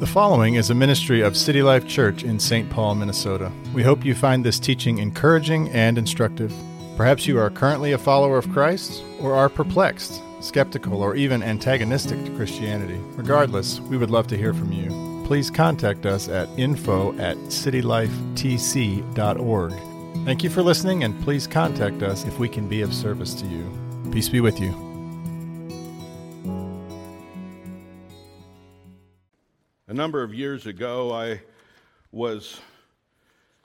The 0.00 0.06
following 0.06 0.54
is 0.54 0.70
a 0.70 0.74
ministry 0.74 1.20
of 1.20 1.36
City 1.36 1.62
Life 1.62 1.86
Church 1.86 2.24
in 2.24 2.40
St. 2.40 2.70
Paul, 2.70 2.94
Minnesota. 2.94 3.52
We 3.74 3.82
hope 3.82 4.02
you 4.02 4.14
find 4.14 4.42
this 4.42 4.58
teaching 4.58 4.96
encouraging 4.96 5.68
and 5.72 5.98
instructive. 5.98 6.54
Perhaps 6.96 7.26
you 7.26 7.38
are 7.38 7.50
currently 7.50 7.92
a 7.92 7.98
follower 7.98 8.38
of 8.38 8.50
Christ 8.50 9.04
or 9.20 9.34
are 9.34 9.50
perplexed, 9.50 10.22
skeptical, 10.40 11.02
or 11.02 11.16
even 11.16 11.42
antagonistic 11.42 12.24
to 12.24 12.34
Christianity. 12.34 12.98
Regardless, 13.14 13.80
we 13.80 13.98
would 13.98 14.10
love 14.10 14.26
to 14.28 14.38
hear 14.38 14.54
from 14.54 14.72
you. 14.72 15.22
Please 15.26 15.50
contact 15.50 16.06
us 16.06 16.30
at 16.30 16.48
info 16.58 17.12
at 17.18 17.36
citylifetc.org. 17.36 19.72
Thank 20.24 20.42
you 20.42 20.48
for 20.48 20.62
listening, 20.62 21.04
and 21.04 21.22
please 21.22 21.46
contact 21.46 22.02
us 22.02 22.24
if 22.24 22.38
we 22.38 22.48
can 22.48 22.68
be 22.68 22.80
of 22.80 22.94
service 22.94 23.34
to 23.34 23.46
you. 23.46 23.70
Peace 24.10 24.30
be 24.30 24.40
with 24.40 24.60
you. 24.60 24.89
Number 30.00 30.22
of 30.22 30.32
years 30.32 30.64
ago, 30.64 31.12
I 31.12 31.42
was 32.10 32.58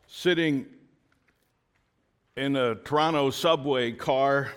sitting 0.06 0.66
in 2.36 2.58
a 2.58 2.76
Toronto 2.76 3.30
subway 3.30 3.94
car 3.94 4.52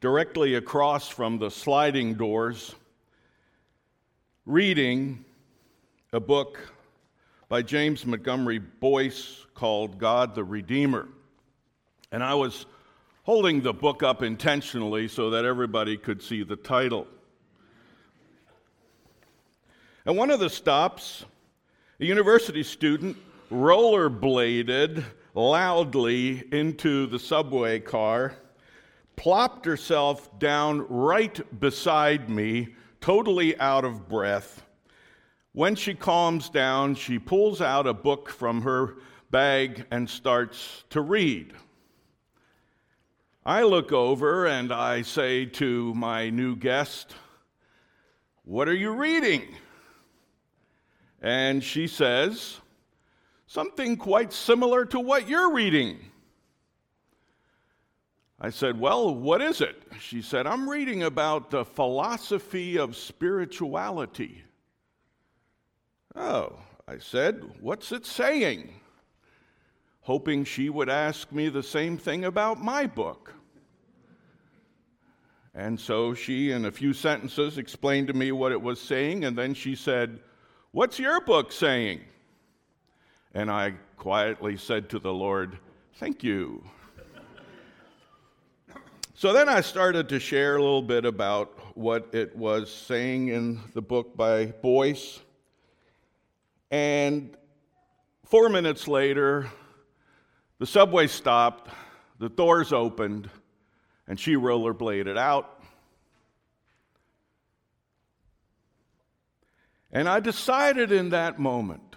directly 0.00 0.54
across 0.54 1.08
from 1.08 1.38
the 1.38 1.50
sliding 1.50 2.14
doors, 2.14 2.76
reading 4.46 5.24
a 6.12 6.20
book 6.20 6.60
by 7.48 7.60
James 7.62 8.06
Montgomery 8.06 8.60
Boice 8.60 9.46
called 9.54 9.98
God 9.98 10.36
the 10.36 10.44
Redeemer. 10.44 11.08
And 12.12 12.22
I 12.22 12.34
was 12.34 12.66
holding 13.24 13.62
the 13.62 13.72
book 13.72 14.04
up 14.04 14.22
intentionally 14.22 15.08
so 15.08 15.30
that 15.30 15.44
everybody 15.44 15.96
could 15.96 16.22
see 16.22 16.44
the 16.44 16.54
title. 16.54 17.08
At 20.08 20.16
one 20.16 20.30
of 20.30 20.40
the 20.40 20.48
stops, 20.48 21.26
a 22.00 22.04
university 22.06 22.62
student 22.62 23.14
rollerbladed 23.52 25.04
loudly 25.34 26.44
into 26.50 27.06
the 27.06 27.18
subway 27.18 27.78
car, 27.78 28.34
plopped 29.16 29.66
herself 29.66 30.38
down 30.38 30.86
right 30.88 31.60
beside 31.60 32.30
me, 32.30 32.68
totally 33.02 33.60
out 33.60 33.84
of 33.84 34.08
breath. 34.08 34.64
When 35.52 35.74
she 35.74 35.92
calms 35.92 36.48
down, 36.48 36.94
she 36.94 37.18
pulls 37.18 37.60
out 37.60 37.86
a 37.86 37.92
book 37.92 38.30
from 38.30 38.62
her 38.62 38.94
bag 39.30 39.84
and 39.90 40.08
starts 40.08 40.84
to 40.88 41.02
read. 41.02 41.52
I 43.44 43.62
look 43.62 43.92
over 43.92 44.46
and 44.46 44.72
I 44.72 45.02
say 45.02 45.44
to 45.44 45.92
my 45.92 46.30
new 46.30 46.56
guest, 46.56 47.14
What 48.46 48.70
are 48.70 48.74
you 48.74 48.92
reading? 48.92 49.54
And 51.20 51.62
she 51.62 51.86
says, 51.86 52.60
Something 53.46 53.96
quite 53.96 54.32
similar 54.32 54.84
to 54.86 55.00
what 55.00 55.28
you're 55.28 55.52
reading. 55.52 55.98
I 58.40 58.50
said, 58.50 58.78
Well, 58.78 59.14
what 59.14 59.42
is 59.42 59.60
it? 59.60 59.82
She 60.00 60.22
said, 60.22 60.46
I'm 60.46 60.68
reading 60.68 61.02
about 61.02 61.50
the 61.50 61.64
philosophy 61.64 62.78
of 62.78 62.96
spirituality. 62.96 64.44
Oh, 66.14 66.58
I 66.86 66.98
said, 66.98 67.42
What's 67.60 67.90
it 67.90 68.06
saying? 68.06 68.74
Hoping 70.02 70.44
she 70.44 70.70
would 70.70 70.88
ask 70.88 71.32
me 71.32 71.48
the 71.48 71.62
same 71.62 71.98
thing 71.98 72.24
about 72.24 72.62
my 72.62 72.86
book. 72.86 73.32
And 75.54 75.78
so 75.78 76.14
she, 76.14 76.52
in 76.52 76.66
a 76.66 76.70
few 76.70 76.92
sentences, 76.92 77.58
explained 77.58 78.06
to 78.06 78.14
me 78.14 78.30
what 78.30 78.52
it 78.52 78.62
was 78.62 78.80
saying, 78.80 79.24
and 79.24 79.36
then 79.36 79.54
she 79.54 79.74
said, 79.74 80.20
What's 80.78 81.00
your 81.00 81.20
book 81.20 81.50
saying? 81.50 82.02
And 83.34 83.50
I 83.50 83.72
quietly 83.96 84.56
said 84.56 84.88
to 84.90 85.00
the 85.00 85.12
Lord, 85.12 85.58
Thank 85.94 86.22
you. 86.22 86.62
so 89.12 89.32
then 89.32 89.48
I 89.48 89.60
started 89.60 90.08
to 90.10 90.20
share 90.20 90.54
a 90.54 90.62
little 90.62 90.80
bit 90.80 91.04
about 91.04 91.76
what 91.76 92.08
it 92.12 92.36
was 92.36 92.72
saying 92.72 93.26
in 93.26 93.58
the 93.74 93.82
book 93.82 94.16
by 94.16 94.52
Boice. 94.62 95.18
And 96.70 97.36
four 98.26 98.48
minutes 98.48 98.86
later, 98.86 99.48
the 100.60 100.66
subway 100.66 101.08
stopped, 101.08 101.72
the 102.20 102.28
doors 102.28 102.72
opened, 102.72 103.28
and 104.06 104.16
she 104.16 104.36
rollerbladed 104.36 105.18
out. 105.18 105.57
And 109.92 110.08
I 110.08 110.20
decided 110.20 110.92
in 110.92 111.10
that 111.10 111.38
moment 111.38 111.96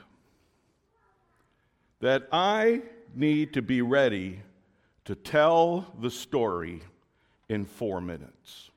that 1.99 2.27
I 2.31 2.81
need 3.13 3.53
to 3.53 3.61
be 3.61 3.81
ready 3.81 4.41
to 5.05 5.15
tell 5.15 5.93
the 5.99 6.09
story 6.09 6.81
in 7.49 7.65
four 7.65 7.99
minutes. 7.99 8.69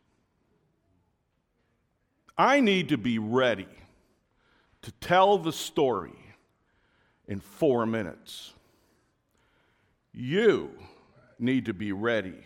I 2.37 2.61
need 2.61 2.89
to 2.89 2.99
be 2.99 3.19
ready 3.19 3.69
to 4.83 4.93
tell 4.93 5.39
the 5.39 5.53
story 5.53 6.19
in 7.29 7.41
four 7.41 7.87
minutes. 7.87 8.53
You 10.13 10.71
need 11.39 11.67
to 11.67 11.73
be 11.73 11.93
ready 11.93 12.43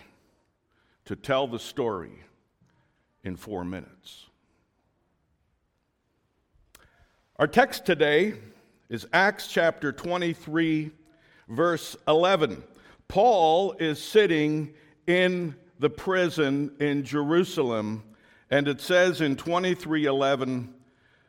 to 1.06 1.16
tell 1.16 1.46
the 1.46 1.58
story 1.58 2.22
in 3.24 3.36
four 3.36 3.64
minutes. 3.64 4.27
Our 7.38 7.46
text 7.46 7.86
today 7.86 8.34
is 8.88 9.06
Acts 9.12 9.46
chapter 9.46 9.92
23, 9.92 10.90
verse 11.48 11.96
11. 12.08 12.64
Paul 13.06 13.74
is 13.78 14.02
sitting 14.02 14.74
in 15.06 15.54
the 15.78 15.88
prison 15.88 16.72
in 16.80 17.04
Jerusalem, 17.04 18.02
and 18.50 18.66
it 18.66 18.80
says 18.80 19.20
in 19.20 19.36
23:11, 19.36 20.74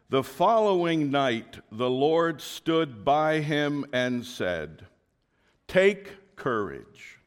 "The 0.09 0.23
following 0.23 1.11
night 1.11 1.59
the 1.71 1.91
Lord 1.91 2.41
stood 2.41 3.05
by 3.05 3.41
him 3.41 3.85
and 3.93 4.25
said, 4.25 4.87
Take 5.67 6.35
courage, 6.35 7.18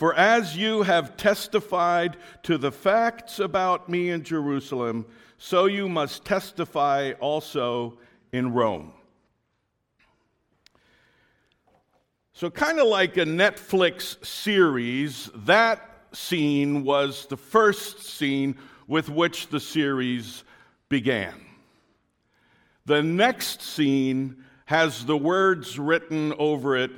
for 0.00 0.14
as 0.14 0.56
you 0.56 0.80
have 0.80 1.14
testified 1.18 2.16
to 2.42 2.56
the 2.56 2.72
facts 2.72 3.38
about 3.38 3.86
me 3.86 4.08
in 4.08 4.22
Jerusalem, 4.22 5.04
so 5.36 5.66
you 5.66 5.90
must 5.90 6.24
testify 6.24 7.12
also 7.20 7.98
in 8.32 8.54
Rome. 8.54 8.94
So, 12.32 12.48
kind 12.48 12.80
of 12.80 12.86
like 12.86 13.18
a 13.18 13.26
Netflix 13.26 14.24
series, 14.24 15.28
that 15.34 15.86
scene 16.12 16.82
was 16.82 17.26
the 17.26 17.36
first 17.36 18.02
scene 18.02 18.56
with 18.86 19.10
which 19.10 19.48
the 19.48 19.60
series 19.60 20.44
began. 20.88 21.34
The 22.86 23.02
next 23.02 23.60
scene 23.60 24.44
has 24.64 25.04
the 25.04 25.18
words 25.18 25.78
written 25.78 26.32
over 26.38 26.78
it 26.78 26.90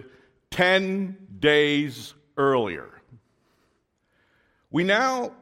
10 0.52 1.16
days 1.40 2.14
earlier. 2.36 2.88
We 4.70 4.84
now 4.84 5.32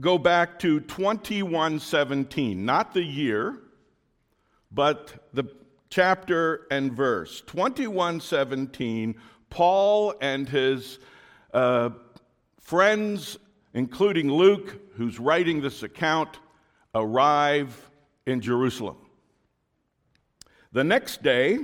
go 0.00 0.18
back 0.18 0.58
to 0.60 0.80
2117, 0.80 2.64
not 2.64 2.92
the 2.92 3.02
year, 3.02 3.58
but 4.70 5.28
the 5.32 5.44
chapter 5.88 6.66
and 6.70 6.92
verse. 6.92 7.40
2117, 7.46 9.14
Paul 9.48 10.14
and 10.20 10.48
his 10.48 10.98
uh, 11.54 11.90
friends, 12.60 13.38
including 13.72 14.30
Luke, 14.30 14.76
who's 14.96 15.18
writing 15.18 15.62
this 15.62 15.82
account, 15.82 16.38
arrive 16.94 17.90
in 18.26 18.40
Jerusalem. 18.40 18.96
The 20.72 20.84
next 20.84 21.22
day, 21.22 21.60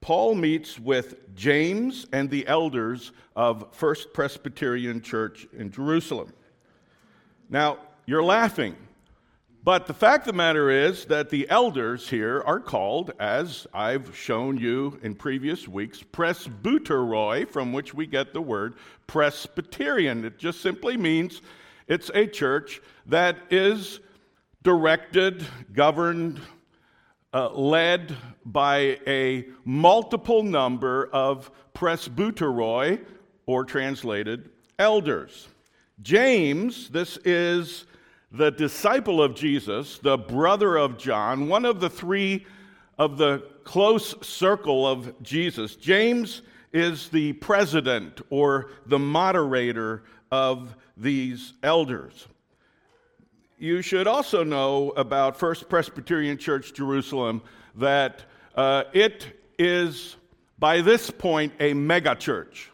Paul 0.00 0.34
meets 0.34 0.78
with 0.78 1.34
James 1.34 2.06
and 2.12 2.30
the 2.30 2.46
elders 2.46 3.12
of 3.36 3.66
First 3.72 4.12
Presbyterian 4.12 5.00
Church 5.00 5.46
in 5.56 5.70
Jerusalem. 5.70 6.32
Now, 7.50 7.78
you're 8.06 8.22
laughing, 8.22 8.76
but 9.64 9.86
the 9.86 9.94
fact 9.94 10.26
of 10.26 10.32
the 10.32 10.36
matter 10.38 10.70
is 10.70 11.04
that 11.06 11.30
the 11.30 11.48
elders 11.50 12.08
here 12.08 12.42
are 12.46 12.60
called, 12.60 13.12
as 13.18 13.66
I've 13.74 14.16
shown 14.16 14.56
you 14.56 14.98
in 15.02 15.14
previous 15.14 15.68
weeks, 15.68 16.02
presbyteroi, 16.02 17.48
from 17.48 17.72
which 17.72 17.92
we 17.92 18.06
get 18.06 18.32
the 18.32 18.40
word 18.40 18.76
Presbyterian. 19.06 20.24
It 20.24 20.38
just 20.38 20.62
simply 20.62 20.96
means 20.96 21.42
it's 21.86 22.10
a 22.14 22.26
church 22.26 22.80
that 23.06 23.36
is 23.50 24.00
directed, 24.62 25.44
governed, 25.72 26.40
uh, 27.32 27.50
led 27.50 28.16
by 28.44 28.98
a 29.06 29.46
multiple 29.64 30.42
number 30.42 31.08
of 31.12 31.50
presbyteroi, 31.74 33.04
or 33.46 33.64
translated 33.64 34.50
elders. 34.78 35.48
James, 36.02 36.90
this 36.90 37.18
is 37.24 37.86
the 38.30 38.50
disciple 38.50 39.22
of 39.22 39.34
Jesus, 39.34 39.98
the 39.98 40.18
brother 40.18 40.76
of 40.76 40.98
John, 40.98 41.48
one 41.48 41.64
of 41.64 41.80
the 41.80 41.88
three 41.88 42.44
of 42.98 43.16
the 43.16 43.42
close 43.64 44.14
circle 44.26 44.86
of 44.86 45.22
Jesus. 45.22 45.76
James 45.76 46.42
is 46.72 47.08
the 47.08 47.32
president 47.34 48.20
or 48.28 48.70
the 48.86 48.98
moderator 48.98 50.02
of 50.30 50.76
these 50.96 51.54
elders. 51.62 52.26
You 53.60 53.82
should 53.82 54.06
also 54.06 54.44
know 54.44 54.90
about 54.90 55.36
First 55.36 55.68
Presbyterian 55.68 56.38
Church 56.38 56.72
Jerusalem 56.72 57.42
that 57.74 58.22
uh, 58.54 58.84
it 58.92 59.26
is, 59.58 60.14
by 60.60 60.80
this 60.80 61.10
point, 61.10 61.52
a 61.58 61.72
megachurch. 61.72 62.68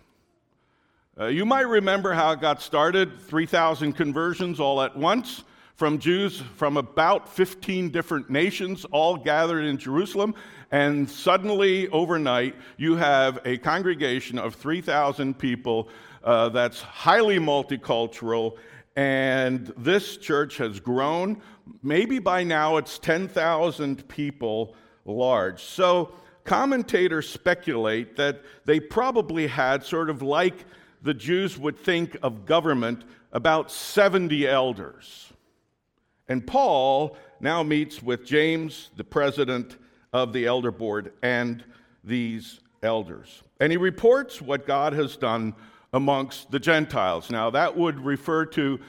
Uh, 1.18 1.28
you 1.28 1.46
might 1.46 1.62
remember 1.62 2.12
how 2.12 2.32
it 2.32 2.42
got 2.42 2.60
started 2.60 3.18
3,000 3.18 3.94
conversions 3.94 4.60
all 4.60 4.82
at 4.82 4.94
once 4.94 5.44
from 5.74 5.98
Jews 5.98 6.42
from 6.56 6.76
about 6.76 7.30
15 7.30 7.88
different 7.88 8.28
nations, 8.28 8.84
all 8.84 9.16
gathered 9.16 9.64
in 9.64 9.78
Jerusalem. 9.78 10.34
And 10.70 11.08
suddenly, 11.08 11.88
overnight, 11.88 12.56
you 12.76 12.96
have 12.96 13.40
a 13.46 13.56
congregation 13.56 14.38
of 14.38 14.54
3,000 14.54 15.38
people 15.38 15.88
uh, 16.22 16.50
that's 16.50 16.82
highly 16.82 17.38
multicultural. 17.38 18.58
And 18.96 19.72
this 19.76 20.16
church 20.16 20.56
has 20.58 20.78
grown. 20.80 21.40
Maybe 21.82 22.18
by 22.18 22.44
now 22.44 22.76
it's 22.76 22.98
10,000 22.98 24.06
people 24.08 24.76
large. 25.04 25.62
So 25.62 26.12
commentators 26.44 27.28
speculate 27.28 28.16
that 28.16 28.42
they 28.64 28.78
probably 28.78 29.46
had 29.46 29.84
sort 29.84 30.10
of 30.10 30.22
like 30.22 30.64
the 31.02 31.14
Jews 31.14 31.58
would 31.58 31.78
think 31.78 32.16
of 32.22 32.46
government 32.46 33.04
about 33.32 33.70
70 33.70 34.46
elders. 34.46 35.32
And 36.28 36.46
Paul 36.46 37.16
now 37.40 37.62
meets 37.62 38.02
with 38.02 38.24
James, 38.24 38.90
the 38.96 39.04
president 39.04 39.76
of 40.12 40.32
the 40.32 40.46
elder 40.46 40.70
board, 40.70 41.12
and 41.22 41.62
these 42.02 42.60
elders. 42.82 43.42
And 43.60 43.72
he 43.72 43.76
reports 43.76 44.40
what 44.40 44.66
God 44.66 44.92
has 44.92 45.16
done 45.16 45.54
amongst 45.94 46.50
the 46.50 46.58
Gentiles. 46.58 47.30
Now, 47.30 47.50
that 47.50 47.76
would 47.76 48.04
refer 48.04 48.44
to 48.46 48.80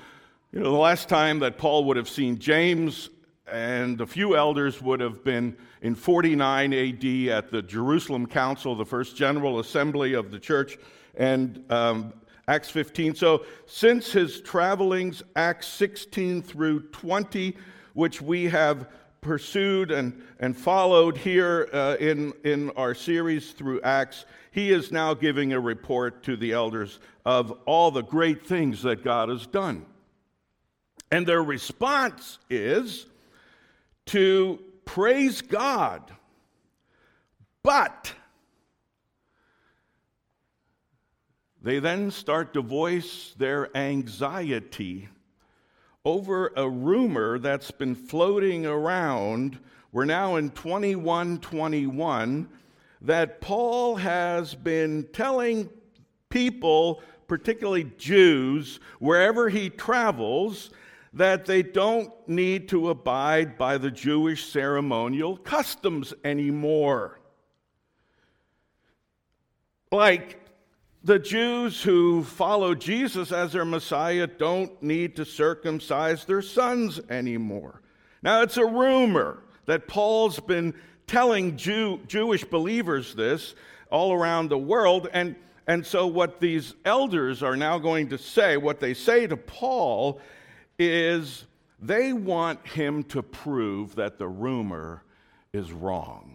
you 0.51 0.59
know, 0.59 0.71
the 0.71 0.77
last 0.77 1.07
time 1.07 1.39
that 1.39 1.57
Paul 1.57 1.85
would 1.85 1.97
have 1.97 2.09
seen 2.09 2.39
James 2.39 3.11
and 3.47 4.01
a 4.01 4.07
few 4.07 4.35
elders 4.35 4.81
would 4.81 4.99
have 4.99 5.23
been 5.23 5.55
in 5.83 5.93
49 5.93 6.73
AD 6.73 7.05
at 7.29 7.51
the 7.51 7.61
Jerusalem 7.61 8.25
Council, 8.25 8.75
the 8.75 8.85
first 8.85 9.15
general 9.15 9.59
assembly 9.59 10.13
of 10.13 10.31
the 10.31 10.39
church 10.39 10.79
and 11.15 11.63
um, 11.69 12.11
Acts 12.47 12.71
15. 12.71 13.13
So, 13.13 13.45
since 13.67 14.11
his 14.11 14.41
travelings, 14.41 15.21
Acts 15.35 15.67
16 15.67 16.41
through 16.41 16.87
20, 16.87 17.55
which 17.93 18.19
we 18.19 18.45
have 18.45 18.87
pursued 19.25 19.89
and, 19.89 20.21
and 20.39 20.55
followed 20.55 21.17
here 21.17 21.67
uh, 21.73 21.97
in, 21.99 22.31
in 22.43 22.69
our 22.77 22.93
series 22.93 23.51
through 23.53 23.81
Acts, 23.81 24.25
he 24.51 24.71
is 24.71 24.91
now 24.91 25.15
giving 25.15 25.51
a 25.51 25.59
report 25.59 26.21
to 26.23 26.37
the 26.37 26.51
elders 26.51 26.99
of 27.25 27.51
all 27.65 27.89
the 27.89 28.03
great 28.03 28.45
things 28.45 28.83
that 28.83 29.03
God 29.03 29.29
has 29.29 29.47
done. 29.47 29.87
And 31.11 31.25
their 31.25 31.43
response 31.43 32.37
is 32.51 33.07
to 34.07 34.59
praise 34.85 35.41
God. 35.41 36.11
But 37.63 38.13
They 41.65 41.79
then 41.79 42.11
start 42.11 42.53
to 42.53 42.61
voice 42.61 43.33
their 43.39 43.75
anxiety 43.75 45.09
over 46.05 46.53
a 46.55 46.69
rumor 46.69 47.39
that's 47.39 47.71
been 47.71 47.95
floating 47.95 48.65
around. 48.65 49.59
We're 49.91 50.05
now 50.05 50.35
in 50.35 50.51
2121 50.51 52.47
that 53.01 53.41
Paul 53.41 53.95
has 53.95 54.55
been 54.55 55.07
telling 55.11 55.69
people, 56.29 57.01
particularly 57.27 57.91
Jews, 57.97 58.79
wherever 58.99 59.49
he 59.49 59.69
travels, 59.69 60.69
that 61.13 61.45
they 61.45 61.63
don't 61.63 62.11
need 62.27 62.69
to 62.69 62.89
abide 62.89 63.57
by 63.57 63.77
the 63.77 63.89
Jewish 63.89 64.45
ceremonial 64.45 65.37
customs 65.37 66.13
anymore. 66.23 67.19
Like 69.91 70.44
the 71.05 71.19
Jews 71.19 71.83
who 71.83 72.23
follow 72.23 72.73
Jesus 72.73 73.31
as 73.31 73.53
their 73.53 73.63
Messiah 73.63 74.25
don't 74.25 74.81
need 74.81 75.15
to 75.17 75.23
circumcise 75.23 76.25
their 76.25 76.41
sons 76.41 76.99
anymore. 77.11 77.83
Now, 78.23 78.41
it's 78.41 78.57
a 78.57 78.65
rumor 78.65 79.43
that 79.67 79.87
Paul's 79.87 80.39
been 80.39 80.73
telling 81.05 81.57
Jew, 81.57 81.99
Jewish 82.07 82.43
believers 82.43 83.13
this 83.13 83.53
all 83.91 84.13
around 84.13 84.49
the 84.49 84.57
world. 84.57 85.07
And, 85.13 85.35
and 85.67 85.85
so, 85.85 86.07
what 86.07 86.39
these 86.39 86.73
elders 86.85 87.43
are 87.43 87.55
now 87.55 87.77
going 87.77 88.09
to 88.09 88.17
say, 88.17 88.57
what 88.57 88.79
they 88.79 88.95
say 88.95 89.27
to 89.27 89.37
Paul, 89.37 90.19
is 90.79 91.45
they 91.79 92.13
want 92.13 92.65
him 92.67 93.03
to 93.03 93.21
prove 93.21 93.93
that 93.95 94.17
the 94.17 94.27
rumor 94.27 95.03
is 95.53 95.71
wrong. 95.71 96.34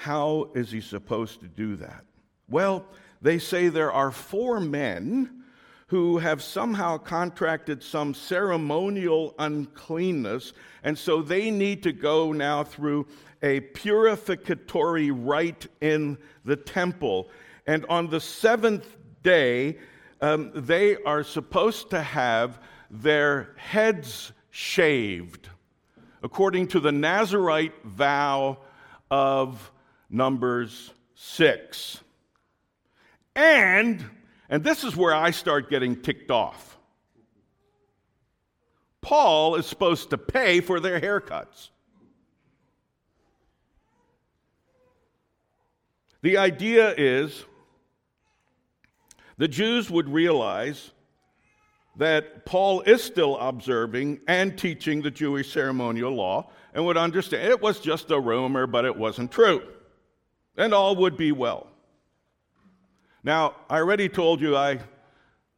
How 0.00 0.50
is 0.54 0.70
he 0.70 0.80
supposed 0.80 1.40
to 1.40 1.48
do 1.48 1.74
that? 1.74 2.04
Well, 2.48 2.84
they 3.20 3.40
say 3.40 3.68
there 3.68 3.90
are 3.90 4.12
four 4.12 4.60
men 4.60 5.42
who 5.88 6.18
have 6.18 6.40
somehow 6.40 6.98
contracted 6.98 7.82
some 7.82 8.14
ceremonial 8.14 9.34
uncleanness, 9.40 10.52
and 10.84 10.96
so 10.96 11.20
they 11.20 11.50
need 11.50 11.82
to 11.82 11.90
go 11.90 12.30
now 12.30 12.62
through 12.62 13.08
a 13.42 13.58
purificatory 13.58 15.10
rite 15.10 15.66
in 15.80 16.16
the 16.44 16.54
temple. 16.54 17.28
And 17.66 17.84
on 17.88 18.08
the 18.08 18.20
seventh 18.20 18.86
day, 19.24 19.78
um, 20.20 20.52
they 20.54 21.02
are 21.02 21.24
supposed 21.24 21.90
to 21.90 22.00
have 22.00 22.60
their 22.88 23.52
heads 23.56 24.30
shaved, 24.50 25.48
according 26.22 26.68
to 26.68 26.78
the 26.78 26.92
Nazarite 26.92 27.74
vow 27.84 28.58
of 29.10 29.72
Numbers 30.10 30.92
6. 31.14 32.00
And, 33.34 34.04
and 34.48 34.64
this 34.64 34.84
is 34.84 34.96
where 34.96 35.14
I 35.14 35.30
start 35.30 35.70
getting 35.70 36.00
ticked 36.00 36.30
off. 36.30 36.76
Paul 39.00 39.54
is 39.56 39.66
supposed 39.66 40.10
to 40.10 40.18
pay 40.18 40.60
for 40.60 40.80
their 40.80 41.00
haircuts. 41.00 41.70
The 46.20 46.36
idea 46.38 46.94
is 46.96 47.44
the 49.36 49.46
Jews 49.46 49.88
would 49.88 50.08
realize 50.08 50.90
that 51.96 52.44
Paul 52.44 52.80
is 52.82 53.02
still 53.02 53.36
observing 53.38 54.20
and 54.26 54.58
teaching 54.58 55.00
the 55.00 55.10
Jewish 55.10 55.52
ceremonial 55.52 56.12
law 56.12 56.50
and 56.74 56.84
would 56.84 56.96
understand 56.96 57.44
it 57.44 57.62
was 57.62 57.78
just 57.78 58.10
a 58.10 58.18
rumor, 58.18 58.66
but 58.66 58.84
it 58.84 58.96
wasn't 58.96 59.30
true 59.30 59.62
and 60.58 60.74
all 60.74 60.96
would 60.96 61.16
be 61.16 61.32
well. 61.32 61.68
Now, 63.24 63.54
I 63.70 63.78
already 63.78 64.08
told 64.08 64.40
you 64.40 64.56
I 64.56 64.80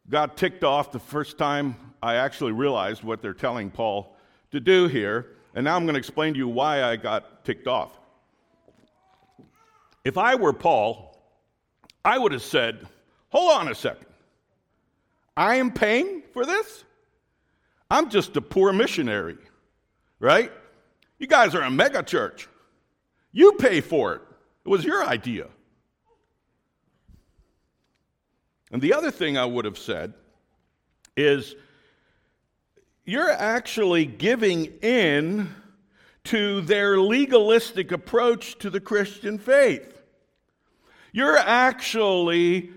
got 0.09 0.37
ticked 0.37 0.63
off 0.63 0.93
the 0.93 0.99
first 1.01 1.39
time 1.39 1.75
I 2.03 2.17
actually 2.17 2.53
realized 2.53 3.03
what 3.03 3.23
they're 3.23 3.35
telling 3.35 3.71
Paul 3.71 4.15
to 4.53 4.61
do 4.61 4.87
here, 4.87 5.37
and 5.55 5.65
now 5.65 5.77
I'm 5.77 5.85
going 5.85 5.95
to 5.95 5.99
explain 5.99 6.35
to 6.35 6.39
you 6.39 6.49
why 6.49 6.85
I 6.85 6.97
got 6.97 7.45
ticked 7.45 7.67
off. 7.67 7.99
If 10.05 10.17
I 10.19 10.35
were 10.35 10.53
Paul, 10.53 11.19
I 12.05 12.19
would 12.19 12.33
have 12.33 12.43
said, 12.43 12.87
Hold 13.31 13.53
on 13.53 13.69
a 13.69 13.75
second. 13.75 14.07
I 15.37 15.57
am 15.57 15.71
paying 15.71 16.23
for 16.33 16.45
this? 16.45 16.85
I'm 17.91 18.11
just 18.11 18.37
a 18.37 18.41
poor 18.41 18.73
missionary, 18.73 19.39
right? 20.19 20.51
You 21.19 21.29
guys 21.29 21.55
are 21.55 21.63
a 21.63 21.71
mega 21.71 22.03
church. 22.03 22.49
You 23.31 23.53
pay 23.53 23.81
for 23.81 24.15
it. 24.15 24.23
It 24.65 24.69
was 24.69 24.85
your 24.85 25.05
idea. 25.05 25.49
And 28.71 28.81
the 28.81 28.95
other 28.95 29.11
thing 29.11 29.37
I 29.37 29.45
would 29.45 29.65
have 29.65 29.79
said 29.79 30.15
is 31.17 31.55
you're 33.05 33.31
actually 33.31 34.07
giving 34.07 34.67
in 34.83 35.49
to 36.25 36.61
their 36.61 37.01
legalistic 37.01 37.91
approach 37.91 38.59
to 38.59 38.71
the 38.71 38.81
Christian 38.81 39.39
faith. 39.39 40.03
You're 41.13 41.39
actually 41.39 42.71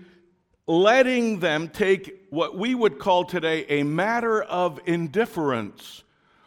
letting 0.66 1.40
them 1.40 1.68
take 1.68 2.26
what 2.30 2.56
we 2.56 2.74
would 2.74 2.98
call 2.98 3.24
today 3.24 3.64
a 3.68 3.82
matter 3.84 4.42
of 4.42 4.80
indifference, 4.86 6.02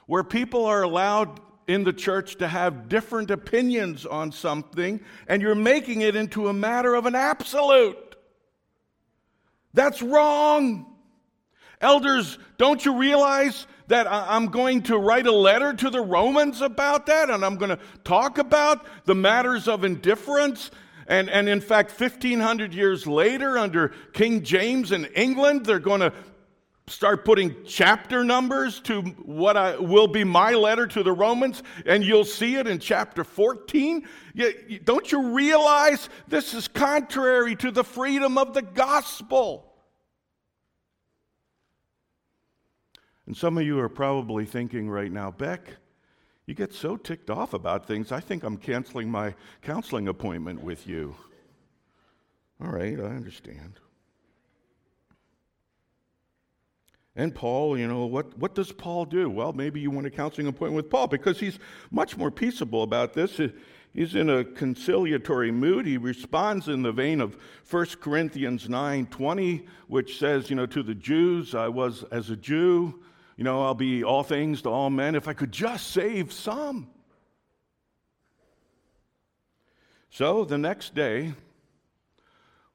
where 0.07 0.23
people 0.23 0.65
are 0.65 0.81
allowed 0.81 1.39
in 1.67 1.83
the 1.83 1.93
church 1.93 2.37
to 2.37 2.47
have 2.47 2.87
different 2.87 3.29
opinions 3.29 4.05
on 4.05 4.31
something, 4.31 5.01
and 5.27 5.41
you're 5.41 5.55
making 5.55 6.01
it 6.01 6.15
into 6.15 6.47
a 6.47 6.53
matter 6.53 6.95
of 6.95 7.05
an 7.05 7.15
absolute. 7.15 8.15
That's 9.73 10.01
wrong. 10.01 10.85
Elders, 11.81 12.39
don't 12.57 12.83
you 12.83 12.97
realize 12.97 13.67
that 13.87 14.07
I'm 14.09 14.47
going 14.47 14.83
to 14.83 14.97
write 14.97 15.27
a 15.27 15.31
letter 15.31 15.73
to 15.73 15.89
the 15.89 16.01
Romans 16.01 16.61
about 16.61 17.05
that? 17.05 17.29
And 17.29 17.45
I'm 17.45 17.57
going 17.57 17.69
to 17.69 17.79
talk 18.03 18.37
about 18.37 18.85
the 19.05 19.13
matters 19.13 19.67
of 19.67 19.83
indifference. 19.83 20.71
And, 21.07 21.29
and 21.29 21.47
in 21.47 21.61
fact, 21.61 21.97
1500 21.97 22.73
years 22.73 23.05
later, 23.05 23.57
under 23.57 23.89
King 24.13 24.43
James 24.43 24.91
in 24.91 25.05
England, 25.05 25.65
they're 25.65 25.79
going 25.79 26.01
to 26.01 26.11
start 26.87 27.25
putting 27.25 27.53
chapter 27.65 28.23
numbers 28.23 28.79
to 28.79 29.01
what 29.01 29.57
I, 29.57 29.75
will 29.77 30.07
be 30.07 30.23
my 30.23 30.53
letter 30.53 30.87
to 30.87 31.03
the 31.03 31.11
Romans, 31.11 31.61
and 31.85 32.03
you'll 32.03 32.25
see 32.25 32.55
it 32.55 32.65
in 32.65 32.79
chapter 32.79 33.23
14. 33.23 34.07
You, 34.33 34.79
don't 34.83 35.11
you 35.11 35.33
realize 35.33 36.09
this 36.27 36.53
is 36.53 36.67
contrary 36.67 37.55
to 37.57 37.71
the 37.71 37.83
freedom 37.83 38.37
of 38.37 38.53
the 38.53 38.61
gospel? 38.61 39.73
And 43.25 43.35
some 43.35 43.57
of 43.57 43.65
you 43.65 43.77
are 43.79 43.89
probably 43.89 44.45
thinking 44.45 44.89
right 44.89 45.11
now, 45.11 45.31
Beck, 45.31 45.75
you 46.45 46.53
get 46.53 46.73
so 46.73 46.95
ticked 46.95 47.29
off 47.29 47.53
about 47.53 47.85
things, 47.85 48.13
I 48.13 48.21
think 48.21 48.43
I'm 48.43 48.55
canceling 48.55 49.11
my 49.11 49.35
counseling 49.61 50.07
appointment 50.07 50.63
with 50.63 50.87
you. 50.87 51.13
All 52.63 52.71
right, 52.71 52.97
I 52.97 53.03
understand. 53.03 53.81
And 57.17 57.33
Paul, 57.33 57.79
you 57.79 57.87
know, 57.87 58.05
what, 58.05 58.37
what 58.37 58.53
does 58.53 58.71
Paul 58.71 59.05
do? 59.05 59.27
Well, 59.27 59.51
maybe 59.51 59.79
you 59.79 59.89
want 59.89 60.05
a 60.05 60.11
counseling 60.11 60.45
appointment 60.45 60.75
with 60.75 60.91
Paul 60.91 61.07
because 61.07 61.39
he's 61.39 61.57
much 61.89 62.15
more 62.15 62.29
peaceable 62.29 62.83
about 62.83 63.15
this. 63.15 63.41
He's 63.91 64.13
in 64.13 64.29
a 64.29 64.43
conciliatory 64.43 65.49
mood. 65.49 65.87
He 65.87 65.97
responds 65.97 66.67
in 66.67 66.83
the 66.83 66.91
vein 66.91 67.19
of 67.19 67.35
1 67.67 67.85
Corinthians 67.99 68.67
9:20, 68.67 69.65
which 69.87 70.19
says, 70.19 70.51
you 70.51 70.55
know, 70.55 70.67
to 70.67 70.83
the 70.83 70.93
Jews, 70.93 71.55
I 71.55 71.69
was 71.69 72.03
as 72.11 72.29
a 72.29 72.35
Jew, 72.35 73.03
you 73.35 73.43
know, 73.43 73.63
I'll 73.63 73.73
be 73.73 74.03
all 74.03 74.21
things 74.21 74.61
to 74.61 74.69
all 74.69 74.91
men 74.91 75.15
if 75.15 75.27
I 75.27 75.33
could 75.33 75.51
just 75.51 75.87
save 75.87 76.31
some. 76.31 76.87
So 80.11 80.45
the 80.45 80.59
next 80.59 80.93
day, 80.93 81.33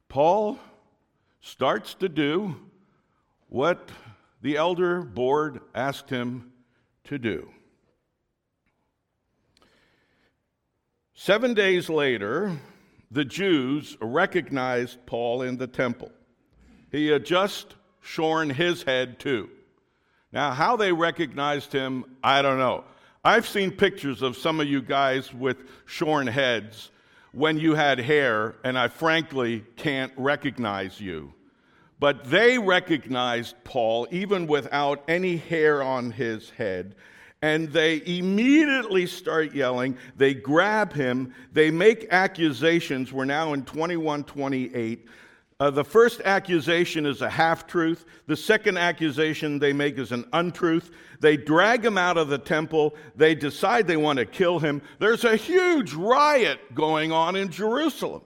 Paul 0.08 0.58
starts 1.40 1.94
to 1.94 2.08
do 2.08 2.56
what 3.48 3.90
the 4.42 4.56
elder 4.56 5.02
board 5.02 5.60
asked 5.74 6.10
him 6.10 6.52
to 7.04 7.18
do. 7.18 7.48
Seven 11.14 11.54
days 11.54 11.88
later, 11.88 12.58
the 13.10 13.24
Jews 13.24 13.96
recognized 14.00 15.06
Paul 15.06 15.42
in 15.42 15.56
the 15.56 15.68
temple. 15.68 16.10
He 16.90 17.06
had 17.06 17.24
just 17.24 17.76
shorn 18.00 18.50
his 18.50 18.82
head 18.82 19.20
too. 19.20 19.48
Now, 20.32 20.50
how 20.50 20.76
they 20.76 20.92
recognized 20.92 21.72
him, 21.72 22.04
I 22.24 22.42
don't 22.42 22.58
know. 22.58 22.84
I've 23.24 23.46
seen 23.46 23.70
pictures 23.70 24.22
of 24.22 24.36
some 24.36 24.58
of 24.58 24.66
you 24.66 24.82
guys 24.82 25.32
with 25.32 25.58
shorn 25.86 26.26
heads 26.26 26.90
when 27.30 27.58
you 27.58 27.74
had 27.74 28.00
hair, 28.00 28.56
and 28.64 28.76
I 28.76 28.88
frankly 28.88 29.64
can't 29.76 30.12
recognize 30.16 31.00
you. 31.00 31.32
But 32.02 32.24
they 32.24 32.58
recognized 32.58 33.54
Paul 33.62 34.08
even 34.10 34.48
without 34.48 35.04
any 35.06 35.36
hair 35.36 35.84
on 35.84 36.10
his 36.10 36.50
head. 36.50 36.96
And 37.42 37.68
they 37.68 38.02
immediately 38.04 39.06
start 39.06 39.54
yelling. 39.54 39.96
They 40.16 40.34
grab 40.34 40.92
him. 40.92 41.32
They 41.52 41.70
make 41.70 42.08
accusations. 42.10 43.12
We're 43.12 43.24
now 43.24 43.52
in 43.52 43.64
2128 43.64 45.06
uh, 45.60 45.70
the 45.70 45.84
first 45.84 46.20
accusation 46.24 47.06
is 47.06 47.22
a 47.22 47.30
half 47.30 47.68
truth. 47.68 48.04
The 48.26 48.36
second 48.36 48.78
accusation 48.78 49.60
they 49.60 49.72
make 49.72 49.96
is 49.96 50.10
an 50.10 50.24
untruth. 50.32 50.90
They 51.20 51.36
drag 51.36 51.84
him 51.84 51.96
out 51.96 52.16
of 52.16 52.26
the 52.26 52.38
temple. 52.38 52.96
They 53.14 53.36
decide 53.36 53.86
they 53.86 53.96
want 53.96 54.18
to 54.18 54.26
kill 54.26 54.58
him. 54.58 54.82
There's 54.98 55.24
a 55.24 55.36
huge 55.36 55.92
riot 55.92 56.74
going 56.74 57.12
on 57.12 57.36
in 57.36 57.48
Jerusalem. 57.48 58.22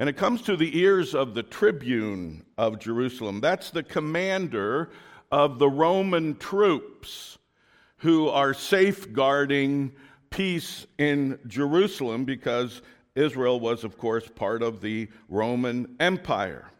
And 0.00 0.08
it 0.08 0.16
comes 0.16 0.40
to 0.42 0.56
the 0.56 0.78
ears 0.78 1.14
of 1.14 1.34
the 1.34 1.42
tribune 1.42 2.46
of 2.56 2.78
Jerusalem. 2.78 3.42
That's 3.42 3.68
the 3.68 3.82
commander 3.82 4.88
of 5.30 5.58
the 5.58 5.68
Roman 5.68 6.36
troops 6.36 7.36
who 7.98 8.30
are 8.30 8.54
safeguarding 8.54 9.92
peace 10.30 10.86
in 10.96 11.38
Jerusalem 11.46 12.24
because 12.24 12.80
Israel 13.14 13.60
was, 13.60 13.84
of 13.84 13.98
course, 13.98 14.26
part 14.26 14.62
of 14.62 14.80
the 14.80 15.08
Roman 15.28 15.96
Empire. 16.00 16.70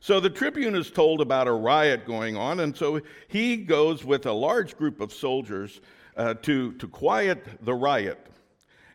So 0.00 0.18
the 0.18 0.28
tribune 0.28 0.74
is 0.74 0.90
told 0.90 1.20
about 1.20 1.46
a 1.46 1.52
riot 1.52 2.04
going 2.04 2.36
on, 2.36 2.58
and 2.58 2.76
so 2.76 3.00
he 3.28 3.58
goes 3.58 4.04
with 4.04 4.26
a 4.26 4.32
large 4.32 4.76
group 4.76 5.00
of 5.00 5.12
soldiers 5.12 5.80
uh, 6.16 6.34
to, 6.42 6.72
to 6.72 6.88
quiet 6.88 7.46
the 7.64 7.74
riot. 7.74 8.26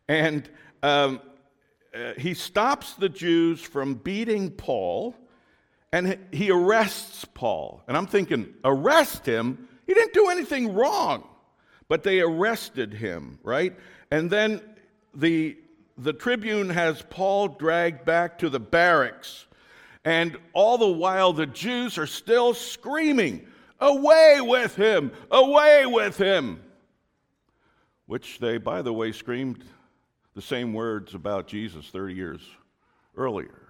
And 0.09 0.49
um, 0.83 1.21
uh, 1.93 2.13
he 2.17 2.33
stops 2.33 2.93
the 2.93 3.09
Jews 3.09 3.61
from 3.61 3.95
beating 3.95 4.51
Paul, 4.51 5.15
and 5.91 6.17
he 6.31 6.51
arrests 6.51 7.25
Paul. 7.25 7.83
And 7.87 7.97
I'm 7.97 8.07
thinking, 8.07 8.53
arrest 8.63 9.25
him? 9.25 9.67
He 9.87 9.93
didn't 9.93 10.13
do 10.13 10.29
anything 10.29 10.73
wrong. 10.73 11.27
But 11.89 12.03
they 12.03 12.21
arrested 12.21 12.93
him, 12.93 13.39
right? 13.43 13.77
And 14.09 14.29
then 14.29 14.61
the 15.13 15.57
the 15.97 16.13
tribune 16.13 16.69
has 16.69 17.03
Paul 17.09 17.49
dragged 17.49 18.05
back 18.05 18.39
to 18.39 18.49
the 18.49 18.59
barracks. 18.59 19.45
And 20.03 20.37
all 20.53 20.77
the 20.77 20.87
while, 20.87 21.31
the 21.31 21.45
Jews 21.45 21.97
are 21.97 22.07
still 22.07 22.53
screaming, 22.53 23.45
Away 23.79 24.39
with 24.41 24.75
him! 24.75 25.11
Away 25.29 25.85
with 25.85 26.17
him! 26.17 26.61
Which 28.05 28.39
they, 28.39 28.57
by 28.57 28.81
the 28.81 28.93
way, 28.93 29.11
screamed 29.11 29.63
the 30.33 30.41
same 30.41 30.73
words 30.73 31.13
about 31.13 31.47
Jesus 31.47 31.87
30 31.87 32.13
years 32.13 32.41
earlier. 33.15 33.67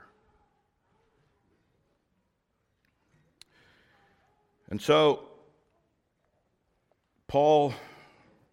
And 4.69 4.81
so, 4.81 5.27
Paul 7.27 7.73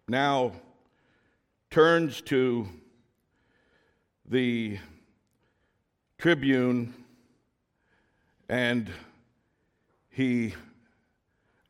now 0.07 0.53
turns 1.69 2.21
to 2.21 2.67
the 4.25 4.79
tribune 6.17 6.93
and 8.49 8.91
he 10.09 10.55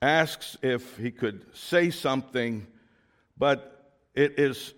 asks 0.02 0.58
if 0.62 0.98
he 0.98 1.12
could 1.12 1.46
say 1.54 1.90
something, 1.92 2.66
but 3.38 3.94
it 4.16 4.40
is, 4.40 4.74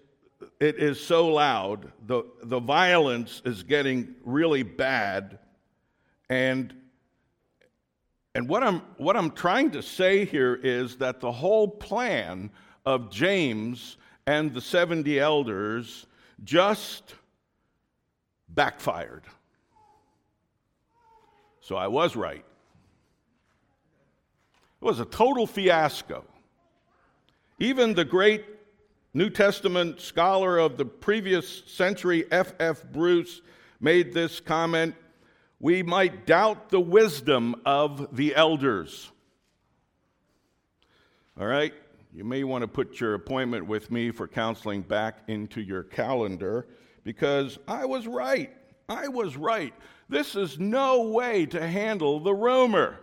it 0.60 0.78
is 0.78 1.00
so 1.00 1.28
loud. 1.28 1.92
The, 2.08 2.24
the 2.44 2.60
violence 2.60 3.42
is 3.46 3.64
getting 3.64 4.16
really 4.24 4.64
bad. 4.64 5.40
And, 6.30 6.74
and 8.36 8.48
what, 8.48 8.64
I'm, 8.64 8.82
what 8.98 9.18
I'm 9.18 9.32
trying 9.32 9.72
to 9.72 9.82
say 9.82 10.26
here 10.26 10.60
is 10.62 10.98
that 10.98 11.20
the 11.20 11.32
whole 11.32 11.68
plan 11.68 12.50
of 12.86 13.12
James 13.12 13.98
and 14.28 14.54
the 14.54 14.62
70 14.62 15.20
elders 15.20 16.06
just 16.44 17.16
backfired. 18.50 19.24
So 21.62 21.76
I 21.76 21.88
was 21.88 22.16
right. 22.16 22.46
It 24.82 24.86
was 24.86 25.00
a 25.00 25.06
total 25.06 25.46
fiasco. 25.46 26.24
Even 27.60 27.94
the 27.94 28.06
great 28.06 28.46
New 29.14 29.30
Testament 29.30 30.00
scholar 30.00 30.58
of 30.58 30.78
the 30.78 30.86
previous 30.86 31.64
century, 31.66 32.26
F. 32.32 32.54
F. 32.60 32.84
Bruce, 32.94 33.42
made 33.82 34.14
this 34.14 34.40
comment 34.40 34.96
We 35.60 35.84
might 35.84 36.26
doubt 36.26 36.70
the 36.70 36.80
wisdom 36.80 37.56
of 37.66 38.16
the 38.16 38.34
elders. 38.36 39.12
All 41.40 41.46
right? 41.46 41.74
You 42.14 42.24
may 42.24 42.44
want 42.44 42.62
to 42.62 42.68
put 42.68 43.00
your 43.00 43.14
appointment 43.14 43.66
with 43.66 43.92
me 43.92 44.12
for 44.12 44.28
counseling 44.28 44.82
back 44.82 45.20
into 45.28 45.62
your 45.62 45.84
calendar 45.84 46.68
because 47.04 47.58
I 47.68 47.86
was 47.86 48.08
right. 48.08 48.52
I 48.90 49.08
was 49.08 49.38
right. 49.38 49.74
This 50.10 50.36
is 50.36 50.60
no 50.60 51.04
way 51.04 51.46
to 51.48 51.66
handle 51.66 52.20
the 52.20 52.34
rumor. 52.34 53.00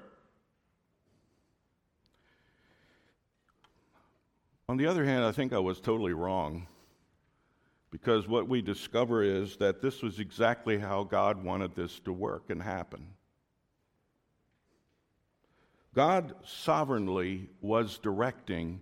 On 4.68 4.76
the 4.76 4.86
other 4.86 5.04
hand, 5.04 5.24
I 5.24 5.32
think 5.32 5.52
I 5.54 5.58
was 5.58 5.80
totally 5.80 6.12
wrong 6.12 6.66
because 7.90 8.28
what 8.28 8.48
we 8.48 8.60
discover 8.60 9.22
is 9.22 9.56
that 9.56 9.80
this 9.80 10.02
was 10.02 10.20
exactly 10.20 10.78
how 10.78 11.04
God 11.04 11.42
wanted 11.42 11.74
this 11.74 12.00
to 12.00 12.12
work 12.12 12.50
and 12.50 12.62
happen. 12.62 13.06
God 15.94 16.34
sovereignly 16.44 17.48
was 17.62 17.96
directing 17.98 18.80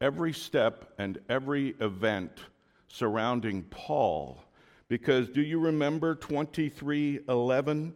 every 0.00 0.32
step 0.32 0.92
and 0.98 1.18
every 1.28 1.76
event 1.80 2.32
surrounding 2.88 3.62
Paul 3.62 4.42
because 4.88 5.28
do 5.28 5.40
you 5.40 5.60
remember 5.60 6.16
2311? 6.16 7.94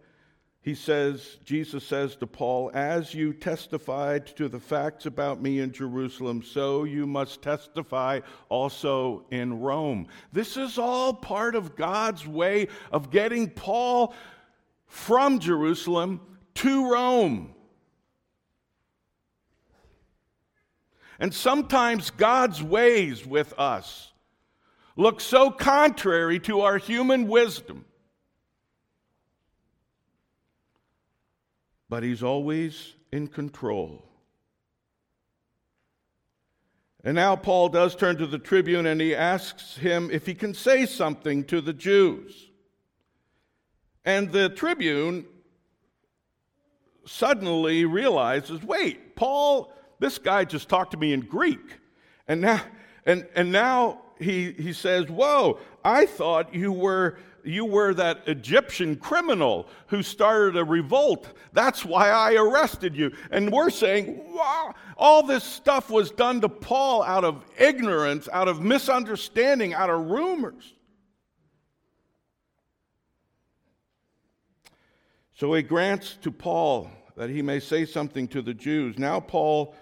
He 0.63 0.77
says, 0.77 1.39
Jesus 1.45 1.83
says 1.83 2.15
to 2.17 2.27
Paul, 2.29 2.71
As 2.73 3.13
you 3.13 3.33
testified 3.33 4.29
to 4.37 4.49
the 4.49 4.61
facts 4.61 5.07
about 5.07 5.43
me 5.43 5.59
in 5.59 5.73
Jerusalem, 5.73 6.41
so 6.41 6.85
you 6.85 7.05
must 7.05 7.43
testify 7.43 8.21
also 8.49 9.27
in 9.33 9.59
Rome. 9.59 10.07
This 10.33 10.57
is 10.57 10.79
all 10.79 11.15
part 11.15 11.57
of 11.57 11.75
God's 11.75 12.29
way 12.29 12.69
of 12.93 13.11
getting 13.11 13.51
Paul 13.51 14.15
from 14.87 15.41
Jerusalem 15.41 16.21
to 16.55 16.93
Rome. 16.93 17.53
And 21.19 21.35
sometimes 21.35 22.11
God's 22.11 22.63
ways 22.63 23.27
with 23.27 23.53
us 23.59 24.13
look 24.95 25.21
so 25.21 25.51
contrary 25.51 26.39
to 26.41 26.61
our 26.61 26.79
human 26.79 27.27
wisdom 27.27 27.85
but 31.93 32.03
he's 32.03 32.23
always 32.23 32.95
in 33.13 33.29
control. 33.29 34.03
And 37.05 37.15
now 37.15 37.37
Paul 37.37 37.69
does 37.69 37.95
turn 37.95 38.17
to 38.17 38.27
the 38.27 38.39
tribune 38.39 38.87
and 38.87 38.99
he 38.99 39.15
asks 39.15 39.77
him 39.77 40.09
if 40.11 40.25
he 40.25 40.35
can 40.35 40.55
say 40.55 40.87
something 40.87 41.45
to 41.45 41.61
the 41.61 41.75
Jews. 41.75 42.49
And 44.07 44.33
the 44.33 44.49
tribune 44.49 45.27
suddenly 47.05 47.85
realizes 47.85 48.63
wait, 48.63 49.15
Paul, 49.15 49.71
this 49.99 50.17
guy 50.17 50.47
just 50.47 50.71
talked 50.71 50.93
to 50.93 50.97
me 50.97 51.13
in 51.13 51.21
Greek. 51.21 51.75
And 52.27 52.41
now, 52.41 52.63
and, 53.05 53.27
and 53.35 53.53
now 53.53 54.01
he, 54.19 54.53
he 54.53 54.73
says, 54.73 55.11
Whoa, 55.11 55.59
I 55.85 56.07
thought 56.07 56.55
you 56.55 56.73
were 56.73 57.19
you 57.45 57.65
were 57.65 57.95
that 57.95 58.27
Egyptian 58.27 58.97
criminal 58.97 59.69
who 59.89 60.03
started 60.03 60.57
a 60.57 60.65
revolt. 60.65 61.27
That's 61.53 61.85
why 61.85 62.11
I 62.11 62.35
arrested 62.35 62.97
you. 62.97 63.13
And 63.31 63.51
we're 63.51 63.71
saying, 63.71 64.23
wow, 64.33 64.75
all 64.97 65.23
this 65.23 65.45
stuff 65.45 65.91
was 65.91 66.11
done 66.11 66.41
to 66.43 66.49
Paul 66.49 67.03
out 67.03 67.25
of 67.25 67.45
ignorance, 67.59 68.29
out 68.33 68.49
of 68.49 68.61
misunderstanding, 68.61 69.75
out 69.75 69.91
of 69.91 70.11
rumors. 70.11 70.75
So 75.35 75.53
he 75.55 75.63
grants 75.63 76.17
to 76.23 76.31
Paul 76.31 76.91
that 77.17 77.29
he 77.29 77.43
may 77.43 77.59
say 77.59 77.85
something 77.85 78.29
to 78.29 78.43
the 78.43 78.55
Jews. 78.55 78.99
Now 78.99 79.19
Paul 79.21 79.75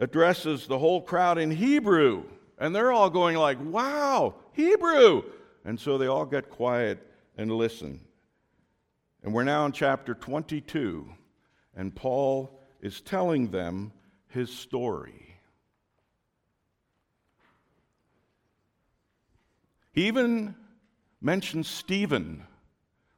addresses 0.00 0.66
the 0.66 0.78
whole 0.78 1.02
crowd 1.02 1.38
in 1.38 1.50
Hebrew, 1.50 2.24
and 2.58 2.74
they're 2.74 2.92
all 2.92 3.10
going 3.10 3.36
like, 3.36 3.58
"Wow, 3.60 4.36
Hebrew." 4.52 5.22
And 5.64 5.78
so 5.78 5.98
they 5.98 6.06
all 6.06 6.26
get 6.26 6.50
quiet 6.50 7.06
and 7.36 7.50
listen. 7.50 8.00
And 9.22 9.32
we're 9.32 9.44
now 9.44 9.66
in 9.66 9.72
chapter 9.72 10.14
22, 10.14 11.08
and 11.76 11.94
Paul 11.94 12.58
is 12.80 13.00
telling 13.00 13.50
them 13.50 13.92
his 14.28 14.52
story. 14.52 15.36
He 19.92 20.06
even 20.08 20.56
mentions 21.20 21.68
Stephen. 21.68 22.44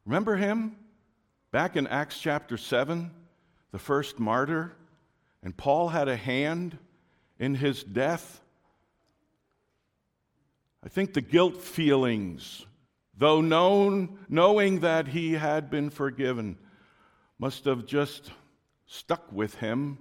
Remember 0.05 0.37
him? 0.37 0.77
Back 1.53 1.77
in 1.77 1.87
Acts 1.87 2.19
chapter 2.19 2.57
7, 2.57 3.11
the 3.71 3.79
first 3.79 4.19
martyr, 4.19 4.75
and 5.43 5.57
Paul 5.57 5.89
had 5.89 6.09
a 6.09 6.17
hand 6.17 6.77
in 7.39 7.55
his 7.55 7.85
death. 7.85 8.41
I 10.85 10.89
think 10.89 11.15
the 11.15 11.23
guilt 11.23 11.63
feelings, 11.63 12.67
though 13.17 13.41
known, 13.41 14.19
knowing 14.29 14.81
that 14.81 15.09
he 15.09 15.33
had 15.33 15.71
been 15.71 15.89
forgiven, 15.89 16.59
must 17.39 17.65
have 17.65 17.87
just 17.87 18.31
stuck 18.85 19.33
with 19.33 19.55
him, 19.55 19.97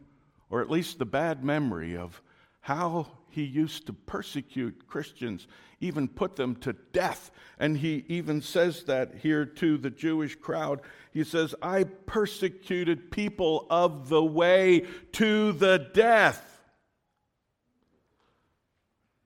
or 0.49 0.61
at 0.61 0.69
least 0.69 0.99
the 0.99 1.05
bad 1.05 1.41
memory 1.41 1.95
of 1.95 2.21
how 2.59 3.07
he 3.29 3.43
used 3.43 3.87
to 3.87 3.93
persecute 3.93 4.85
Christians, 4.85 5.47
even 5.79 6.09
put 6.09 6.35
them 6.35 6.55
to 6.57 6.73
death. 6.73 7.31
And 7.57 7.77
he 7.77 8.03
even 8.09 8.41
says 8.41 8.83
that 8.83 9.15
here 9.15 9.45
to 9.45 9.77
the 9.77 9.89
Jewish 9.89 10.35
crowd. 10.35 10.81
He 11.13 11.23
says, 11.23 11.55
I 11.61 11.85
persecuted 11.85 13.09
people 13.09 13.67
of 13.69 14.09
the 14.09 14.23
way 14.23 14.85
to 15.13 15.53
the 15.53 15.89
death. 15.93 16.52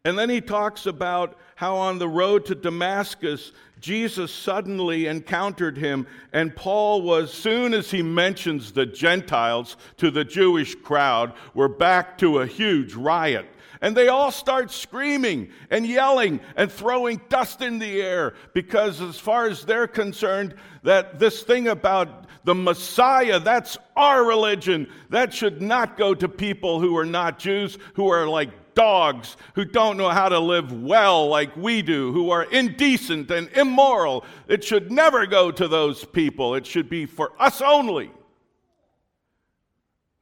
And 0.07 0.17
then 0.17 0.29
he 0.29 0.39
talks 0.39 0.85
about 0.85 1.37
how 1.55 1.75
on 1.75 1.99
the 1.99 2.07
road 2.07 2.45
to 2.45 2.55
Damascus, 2.55 3.51
Jesus 3.81 4.31
suddenly 4.31 5.05
encountered 5.05 5.77
him. 5.77 6.07
And 6.31 6.55
Paul 6.55 7.01
was, 7.01 7.33
soon 7.33 7.73
as 7.73 7.91
he 7.91 8.01
mentions 8.01 8.71
the 8.71 8.85
Gentiles 8.85 9.75
to 9.97 10.09
the 10.09 10.23
Jewish 10.23 10.75
crowd, 10.75 11.33
we're 11.53 11.67
back 11.67 12.17
to 12.19 12.39
a 12.39 12.47
huge 12.47 12.93
riot. 12.93 13.47
And 13.81 13.97
they 13.97 14.07
all 14.07 14.31
start 14.31 14.71
screaming 14.71 15.49
and 15.69 15.85
yelling 15.85 16.39
and 16.55 16.71
throwing 16.71 17.19
dust 17.27 17.61
in 17.61 17.77
the 17.77 18.01
air 18.01 18.33
because, 18.53 19.01
as 19.01 19.19
far 19.19 19.47
as 19.47 19.65
they're 19.65 19.87
concerned, 19.87 20.55
that 20.83 21.19
this 21.19 21.43
thing 21.43 21.67
about 21.67 22.27
the 22.45 22.55
Messiah, 22.55 23.41
that's 23.41 23.77
our 23.97 24.23
religion. 24.23 24.87
That 25.09 25.33
should 25.33 25.61
not 25.61 25.97
go 25.97 26.15
to 26.15 26.29
people 26.29 26.79
who 26.79 26.95
are 26.95 27.05
not 27.05 27.39
Jews, 27.39 27.77
who 27.95 28.07
are 28.07 28.25
like 28.25 28.51
dogs 28.77 29.37
who 29.55 29.65
don't 29.65 29.97
know 29.97 30.09
how 30.09 30.29
to 30.29 30.37
live 30.39 30.71
well 30.71 31.27
like 31.27 31.57
we 31.57 31.81
do, 31.81 32.13
who 32.13 32.29
are 32.29 32.43
indecent 32.43 33.31
and 33.31 33.49
immoral. 33.49 34.23
It 34.47 34.63
should 34.63 34.91
never 34.91 35.25
go 35.25 35.49
to 35.51 35.67
those 35.67 36.05
people. 36.05 36.53
It 36.53 36.65
should 36.65 36.87
be 36.87 37.07
for 37.07 37.33
us 37.39 37.59
only. 37.59 38.11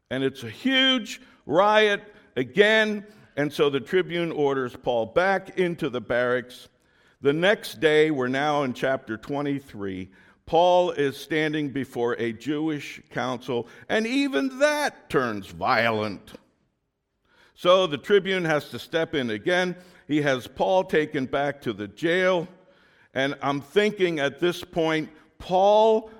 And 0.09 0.23
it's 0.23 0.43
a 0.43 0.49
huge 0.49 1.19
riot 1.45 2.01
again. 2.37 3.05
And 3.35 3.51
so 3.51 3.69
the 3.69 3.81
tribune 3.81 4.31
orders 4.31 4.73
Paul 4.81 5.07
back 5.07 5.59
into 5.59 5.89
the 5.89 5.99
barracks. 5.99 6.69
The 7.19 7.33
next 7.33 7.81
day, 7.81 8.09
we're 8.09 8.29
now 8.29 8.63
in 8.63 8.73
chapter 8.73 9.17
23. 9.17 10.09
Paul 10.45 10.91
is 10.91 11.17
standing 11.17 11.71
before 11.71 12.13
a 12.13 12.31
Jewish 12.31 13.01
council, 13.09 13.67
and 13.89 14.07
even 14.07 14.59
that 14.59 15.09
turns 15.09 15.47
violent. 15.47 16.35
So 17.55 17.87
the 17.87 17.97
tribune 17.97 18.43
has 18.43 18.69
to 18.69 18.79
step 18.79 19.15
in 19.15 19.29
again. 19.29 19.77
He 20.07 20.21
has 20.21 20.45
Paul 20.45 20.83
taken 20.83 21.25
back 21.25 21.61
to 21.61 21.73
the 21.73 21.87
jail. 21.87 22.47
And 23.13 23.35
I'm 23.41 23.61
thinking 23.61 24.19
at 24.19 24.41
this 24.41 24.63
point, 24.63 25.09
Paul, 25.39 26.11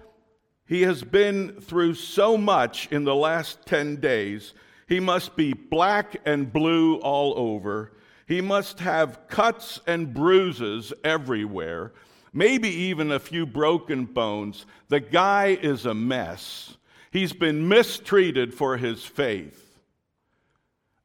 he 0.65 0.83
has 0.83 1.03
been 1.03 1.59
through 1.59 1.95
so 1.95 2.37
much 2.37 2.87
in 2.89 3.03
the 3.03 3.13
last 3.13 3.65
10 3.65 3.97
days. 3.97 4.53
He 4.87 5.01
must 5.01 5.35
be 5.35 5.53
black 5.53 6.15
and 6.25 6.51
blue 6.51 6.97
all 6.97 7.37
over. 7.37 7.91
He 8.27 8.39
must 8.39 8.79
have 8.79 9.27
cuts 9.27 9.81
and 9.85 10.13
bruises 10.13 10.93
everywhere, 11.03 11.91
maybe 12.33 12.69
even 12.69 13.11
a 13.11 13.19
few 13.19 13.45
broken 13.45 14.05
bones. 14.05 14.65
The 14.87 15.01
guy 15.01 15.57
is 15.61 15.85
a 15.85 15.93
mess. 15.93 16.77
He's 17.11 17.33
been 17.33 17.67
mistreated 17.67 18.53
for 18.53 18.77
his 18.77 19.03
faith 19.03 19.64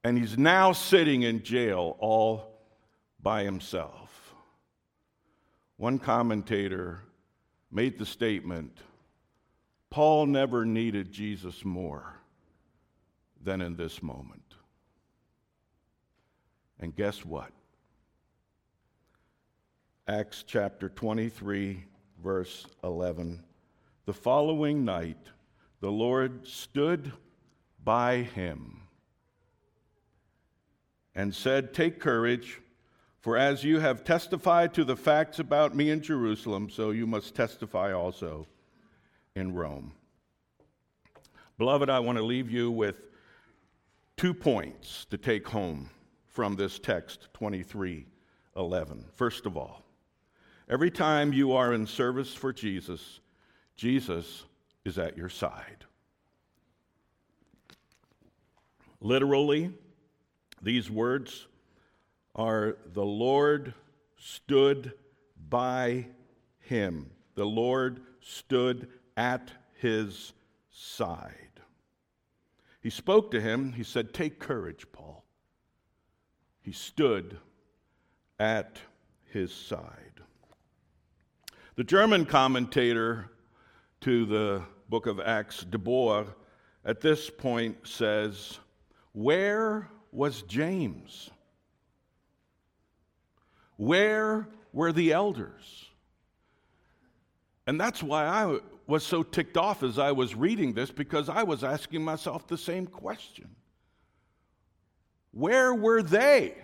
and 0.03 0.17
he's 0.17 0.39
now 0.39 0.73
sitting 0.73 1.23
in 1.23 1.43
jail 1.43 1.97
all 1.99 2.59
by 3.23 3.45
himself. 3.45 4.35
One 5.77 5.99
commentator 5.99 7.03
made 7.71 7.99
the 7.99 8.07
statement 8.07 8.79
Paul 9.91 10.27
never 10.27 10.65
needed 10.65 11.11
Jesus 11.11 11.65
more 11.65 12.21
than 13.43 13.61
in 13.61 13.75
this 13.75 14.03
moment. 14.03 14.55
And 16.79 16.95
guess 16.95 17.25
what? 17.25 17.51
Acts 20.07 20.45
chapter 20.47 20.89
23, 20.89 21.85
verse 22.23 22.67
11. 22.85 23.43
The 24.07 24.15
following 24.15 24.85
night, 24.85 25.19
the 25.81 25.91
Lord 25.91 26.47
stood 26.47 27.13
by 27.83 28.19
him 28.19 28.83
and 31.15 31.35
said, 31.35 31.75
Take 31.75 32.01
courage, 32.01 32.61
for 33.21 33.37
as 33.37 33.65
you 33.65 33.81
have 33.81 34.05
testified 34.05 34.73
to 34.75 34.85
the 34.85 34.97
facts 34.97 35.39
about 35.39 35.75
me 35.75 35.91
in 35.91 36.01
Jerusalem, 36.01 36.71
so 36.71 36.91
you 36.91 37.07
must 37.07 37.35
testify 37.35 37.93
also 37.93 38.47
in 39.35 39.55
Rome. 39.55 39.93
Beloved, 41.59 41.91
I 41.91 41.99
want 41.99 42.17
to 42.19 42.25
leave 42.25 42.51
you 42.51 42.71
with 42.71 43.03
two 44.17 44.33
points 44.33 45.05
to 45.11 45.19
take 45.19 45.47
home 45.47 45.91
from 46.27 46.57
this 46.57 46.79
text 46.79 47.29
23 47.35 48.07
11. 48.57 49.05
First 49.15 49.47
of 49.47 49.57
all, 49.57 49.83
every 50.69 50.91
time 50.91 51.33
you 51.33 51.53
are 51.53 51.73
in 51.73 51.87
service 51.87 52.35
for 52.35 52.53
Jesus, 52.53 53.21
Jesus 53.77 54.45
is 54.85 54.99
at 54.99 55.17
your 55.17 55.29
side. 55.29 55.85
Literally, 59.01 59.73
these 60.63 60.91
words 60.91 61.47
are 62.35 62.77
the 62.93 63.05
Lord 63.05 63.75
stood 64.17 64.93
by 65.49 66.07
him. 66.61 67.11
The 67.35 67.47
Lord 67.47 68.01
stood 68.21 68.89
at 69.17 69.51
his 69.75 70.33
side. 70.71 71.35
He 72.81 72.91
spoke 72.91 73.31
to 73.33 73.41
him. 73.41 73.73
He 73.73 73.83
said, 73.83 74.15
Take 74.15 74.39
courage, 74.39 74.87
Paul. 74.93 75.25
He 76.63 76.73
stood 76.73 77.39
at 78.39 78.79
his 79.25 79.53
side. 79.53 80.21
The 81.77 81.85
German 81.85 82.27
commentator 82.27 83.31
to 84.03 84.27
the 84.27 84.63
book 84.89 85.07
of 85.07 85.21
Acts, 85.21 85.63
De 85.65 85.79
Boer, 85.79 86.27
at 86.85 87.01
this 87.01 87.31
point 87.31 87.87
says, 87.87 88.59
Where 89.13 89.89
was 90.13 90.43
James? 90.43 91.31
Where 93.77 94.49
were 94.73 94.93
the 94.93 95.13
elders? 95.13 95.87
And 97.67 97.81
that's 97.81 98.03
why 98.03 98.27
I 98.27 98.59
was 98.87 99.05
so 99.05 99.23
ticked 99.23 99.57
off 99.57 99.83
as 99.83 99.99
I 99.99 100.13
was 100.13 100.35
reading 100.35 100.73
this 100.73 100.91
because 100.91 101.29
I 101.29 101.45
was 101.45 101.63
asking 101.63 102.03
myself 102.03 102.47
the 102.47 102.59
same 102.59 102.87
question. 102.87 103.49
Where 105.33 105.73
were 105.73 106.03
they? 106.03 106.55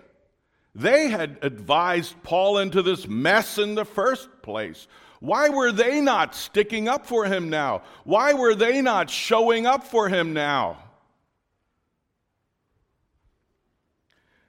They 0.75 1.09
had 1.09 1.39
advised 1.43 2.23
Paul 2.23 2.59
into 2.59 2.83
this 2.83 3.07
mess 3.07 3.57
in 3.59 3.77
the 3.77 3.85
first 3.85 4.29
place. 4.43 4.89
Why 5.21 5.49
were 5.49 5.73
they 5.73 6.01
not 6.01 6.35
sticking 6.35 6.89
up 6.89 7.07
for 7.07 7.25
him 7.25 7.49
now? 7.49 7.83
Why 8.05 8.35
were 8.35 8.55
they 8.55 8.83
not 8.83 9.09
showing 9.09 9.67
up 9.67 9.85
for 9.85 10.09
him 10.09 10.35
now? 10.35 10.79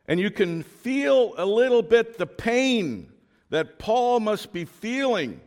And 0.07 0.19
you 0.19 0.31
can 0.31 0.63
feel 0.63 1.33
a 1.37 1.45
little 1.45 1.81
bit 1.81 2.17
the 2.17 2.27
pain 2.27 3.11
that 3.49 3.79
Paul 3.79 4.19
must 4.19 4.53
be 4.53 4.65
feeling 4.65 5.41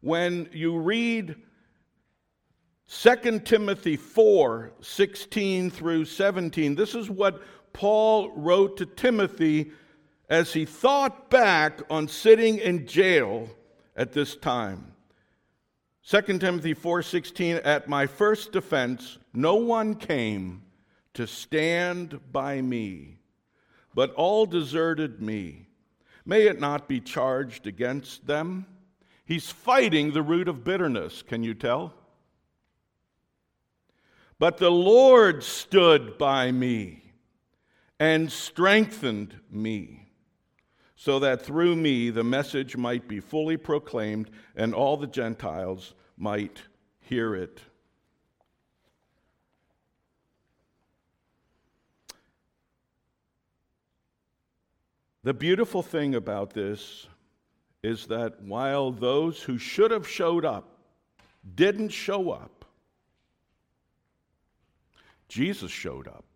when 0.00 0.48
you 0.52 0.76
read 0.78 1.36
2 2.88 3.40
Timothy 3.40 3.96
4 3.96 4.72
16 4.80 5.70
through 5.70 6.04
17. 6.04 6.74
This 6.74 6.94
is 6.94 7.08
what 7.08 7.42
Paul 7.72 8.30
wrote 8.36 8.76
to 8.78 8.86
Timothy 8.86 9.72
as 10.28 10.52
he 10.52 10.64
thought 10.64 11.30
back 11.30 11.80
on 11.90 12.08
sitting 12.08 12.58
in 12.58 12.86
jail 12.86 13.48
at 13.96 14.12
this 14.12 14.36
time. 14.36 14.92
2 16.06 16.38
Timothy 16.38 16.74
4:16 16.74 17.60
At 17.64 17.88
my 17.88 18.06
first 18.06 18.52
defense 18.52 19.18
no 19.32 19.56
one 19.56 19.94
came 19.94 20.62
to 21.14 21.26
stand 21.26 22.20
by 22.30 22.60
me 22.60 23.13
but 23.94 24.12
all 24.14 24.46
deserted 24.46 25.20
me. 25.22 25.68
May 26.26 26.46
it 26.46 26.60
not 26.60 26.88
be 26.88 27.00
charged 27.00 27.66
against 27.66 28.26
them? 28.26 28.66
He's 29.24 29.50
fighting 29.50 30.12
the 30.12 30.22
root 30.22 30.48
of 30.48 30.64
bitterness 30.64 31.22
can 31.22 31.42
you 31.42 31.54
tell? 31.54 31.94
But 34.38 34.58
the 34.58 34.70
Lord 34.70 35.42
stood 35.42 36.18
by 36.18 36.50
me 36.50 37.02
and 38.00 38.30
strengthened 38.30 39.40
me 39.50 40.08
so 40.96 41.18
that 41.20 41.42
through 41.42 41.76
me 41.76 42.10
the 42.10 42.24
message 42.24 42.76
might 42.76 43.06
be 43.06 43.20
fully 43.20 43.56
proclaimed 43.56 44.30
and 44.56 44.74
all 44.74 44.96
the 44.96 45.06
Gentiles 45.06 45.94
might 46.16 46.62
hear 47.00 47.34
it. 47.34 47.60
The 55.24 55.32
beautiful 55.32 55.82
thing 55.82 56.14
about 56.14 56.50
this 56.50 57.06
is 57.82 58.06
that 58.08 58.42
while 58.42 58.92
those 58.92 59.40
who 59.40 59.56
should 59.56 59.90
have 59.90 60.06
showed 60.06 60.44
up 60.44 60.68
didn't 61.54 61.88
show 61.88 62.30
up, 62.30 62.66
Jesus 65.26 65.70
showed 65.70 66.06
up. 66.08 66.26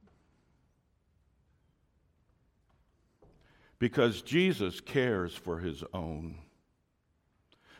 Because 3.79 4.23
Jesus 4.23 4.81
cares 4.81 5.35
for 5.35 5.59
his 5.59 5.85
own. 5.93 6.37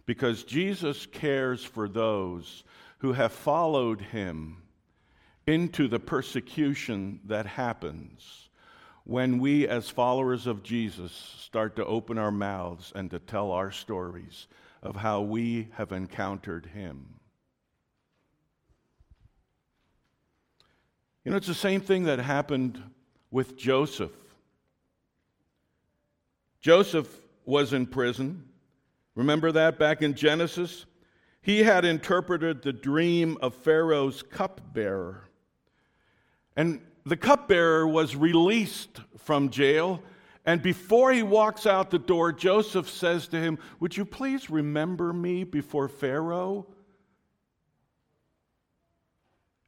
Because 0.05 0.45
Jesus 0.45 1.07
cares 1.07 1.65
for 1.65 1.89
those 1.89 2.65
who 2.99 3.15
have 3.15 3.33
followed 3.33 4.03
him 4.03 4.59
into 5.47 5.89
the 5.89 5.99
persecution 5.99 7.21
that 7.25 7.47
happens 7.47 8.48
when 9.09 9.39
we, 9.39 9.67
as 9.67 9.89
followers 9.89 10.47
of 10.47 10.63
Jesus, 10.63 11.13
start 11.41 11.77
to 11.77 11.87
open 11.87 12.19
our 12.19 12.31
mouths 12.31 12.93
and 12.95 13.11
to 13.11 13.19
tell 13.19 13.53
our 13.53 13.71
stories 13.71 14.49
of 14.83 14.97
how 14.97 15.23
we 15.23 15.69
have 15.73 15.93
encountered 15.93 16.67
him. 16.67 17.07
You 21.25 21.31
know, 21.31 21.39
it's 21.39 21.47
the 21.47 21.55
same 21.55 21.81
thing 21.81 22.05
that 22.05 22.19
happened 22.19 22.83
with 23.31 23.57
Joseph 23.57 24.13
Joseph 26.61 27.09
was 27.47 27.73
in 27.73 27.87
prison. 27.87 28.45
Remember 29.15 29.53
that 29.53 29.79
back 29.79 30.03
in 30.03 30.13
Genesis? 30.13 30.85
He 31.41 31.63
had 31.63 31.87
interpreted 31.87 32.61
the 32.61 32.75
dream 32.75 33.39
of 33.41 33.55
Pharaoh's 33.55 34.23
cupbearer. 34.23 35.31
And 36.57 36.83
the 37.09 37.17
cupbearer 37.17 37.87
was 37.87 38.17
released 38.17 39.01
from 39.19 39.51
jail. 39.51 40.03
And 40.45 40.63
before 40.63 41.13
he 41.13 41.23
walks 41.23 41.67
out 41.67 41.91
the 41.91 41.99
door, 41.99 42.33
Joseph 42.33 42.89
says 42.89 43.29
to 43.29 43.41
him, 43.41 43.59
Would 43.81 43.97
you 43.97 44.05
please 44.05 44.49
remember 44.49 45.13
me 45.13 45.45
before 45.45 45.89
Pharaoh? 45.89 46.67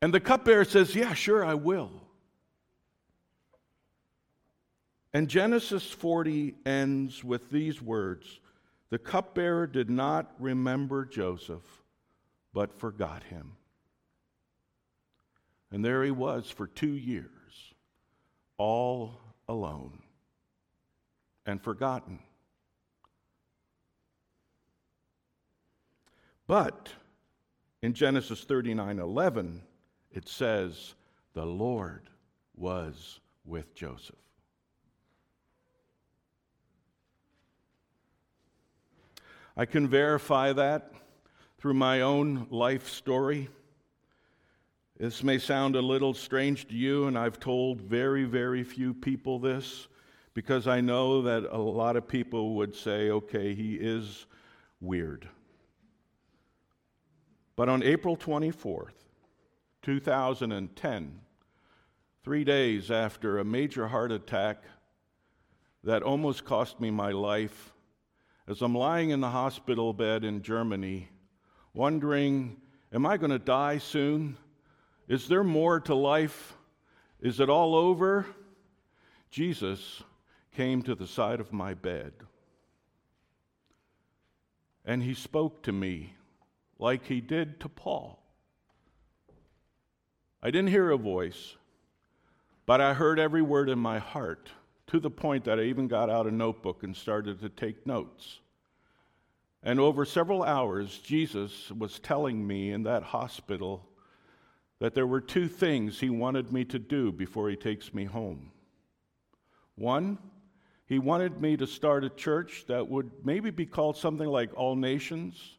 And 0.03 0.15
the 0.15 0.21
cupbearer 0.21 0.65
says, 0.65 0.95
Yeah, 0.95 1.15
sure, 1.15 1.45
I 1.45 1.55
will. 1.55 1.91
And 5.13 5.29
Genesis 5.29 5.85
40 5.85 6.55
ends 6.65 7.25
with 7.25 7.51
these 7.51 7.83
words 7.83 8.41
The 8.91 8.99
cupbearer 8.99 9.67
did 9.67 9.91
not 9.91 10.33
remember 10.39 11.05
Joseph, 11.05 11.83
but 12.53 12.79
forgot 12.79 13.25
him. 13.25 13.53
And 15.73 15.85
there 15.85 16.03
he 16.03 16.11
was 16.11 16.51
for 16.51 16.67
two 16.67 16.93
years, 16.93 17.75
all 18.59 19.21
alone 19.49 20.03
and 21.47 21.63
forgotten. 21.63 22.19
But 26.47 26.89
in 27.83 27.95
Genesis 27.95 28.43
39 28.43 28.99
11, 28.99 29.63
it 30.11 30.29
says, 30.29 30.95
The 31.35 31.47
Lord 31.47 32.09
was 32.57 33.21
with 33.45 33.75
Joseph. 33.75 34.17
I 39.57 39.65
can 39.67 39.87
verify 39.89 40.53
that 40.53 40.93
through 41.59 41.75
my 41.75 42.01
own 42.01 42.47
life 42.51 42.89
story. 42.89 43.49
This 45.01 45.25
may 45.25 45.39
sound 45.39 45.77
a 45.77 45.81
little 45.81 46.13
strange 46.13 46.69
to 46.69 46.75
you, 46.75 47.07
and 47.07 47.17
I've 47.17 47.41
told 47.41 47.81
very, 47.81 48.25
very 48.25 48.63
few 48.63 48.93
people 48.93 49.39
this 49.39 49.89
because 50.35 50.67
I 50.67 50.83
know 50.83 51.23
that 51.23 51.45
a 51.51 51.57
lot 51.57 51.97
of 51.97 52.07
people 52.07 52.57
would 52.57 52.75
say, 52.75 53.09
okay, 53.09 53.55
he 53.55 53.77
is 53.77 54.27
weird. 54.79 55.27
But 57.57 57.71
on 57.71 57.83
April 57.83 58.15
24th, 58.15 58.93
2010, 59.81 61.21
three 62.23 62.45
days 62.45 62.91
after 62.91 63.39
a 63.39 63.45
major 63.45 63.89
heart 63.89 64.13
attack 64.13 64.65
that 65.83 66.03
almost 66.03 66.45
cost 66.45 66.79
me 66.79 66.91
my 66.91 67.13
life, 67.13 67.73
as 68.47 68.61
I'm 68.61 68.75
lying 68.75 69.09
in 69.09 69.23
the 69.23 69.31
hospital 69.31 69.95
bed 69.95 70.25
in 70.25 70.43
Germany, 70.43 71.09
wondering, 71.73 72.59
am 72.93 73.07
I 73.07 73.17
going 73.17 73.31
to 73.31 73.39
die 73.39 73.79
soon? 73.79 74.37
Is 75.11 75.27
there 75.27 75.43
more 75.43 75.81
to 75.81 75.95
life? 75.97 76.55
Is 77.21 77.41
it 77.41 77.51
all 77.51 77.75
over? 77.75 78.27
Jesus 79.29 80.05
came 80.55 80.83
to 80.83 80.95
the 80.95 81.09
side 81.09 81.41
of 81.41 81.53
my 81.53 81.75
bed. 81.75 82.13
And 84.85 85.03
he 85.03 85.15
spoke 85.15 85.65
to 85.65 85.73
me 85.73 86.15
like 86.79 87.07
he 87.07 87.21
did 87.21 87.59
to 87.59 87.69
Paul. 87.69 88.23
I 90.41 90.53
didn't 90.53 90.71
hear 90.71 90.93
a 90.93 90.97
voice, 90.97 91.57
but 92.65 92.81
I 92.81 92.95
heard 92.95 93.19
every 93.19 93.43
word 93.43 93.69
in 93.69 93.81
my 93.81 93.99
heart 93.99 94.49
to 94.87 95.01
the 95.01 95.11
point 95.11 95.43
that 95.47 95.59
I 95.59 95.65
even 95.65 95.89
got 95.89 96.09
out 96.09 96.29
a 96.29 96.31
notebook 96.31 96.85
and 96.85 96.95
started 96.95 97.41
to 97.41 97.49
take 97.49 97.85
notes. 97.85 98.39
And 99.61 99.81
over 99.81 100.05
several 100.05 100.45
hours, 100.45 101.01
Jesus 101.01 101.73
was 101.73 101.99
telling 101.99 102.47
me 102.47 102.71
in 102.71 102.85
that 102.85 103.03
hospital 103.03 103.90
that 104.81 104.95
there 104.95 105.07
were 105.07 105.21
two 105.21 105.47
things 105.47 106.01
he 106.01 106.11
wanted 106.11 106.53
me 106.53 106.65
to 106.65 106.79
do 106.79 107.13
before 107.13 107.49
he 107.49 107.57
takes 107.57 107.95
me 107.95 108.07
home. 108.07 108.51
One, 109.77 110.19
he 110.87 110.99
wanted 110.99 111.41
me 111.41 111.57
to 111.59 111.67
start 111.67 112.03
a 112.03 112.11
church 112.11 112.65
that 112.67 112.89
would 112.89 113.11
maybe 113.23 113.51
be 113.51 113.67
called 113.67 113.97
something 113.97 114.27
like 114.27 114.51
All 114.57 114.75
Nations, 114.75 115.59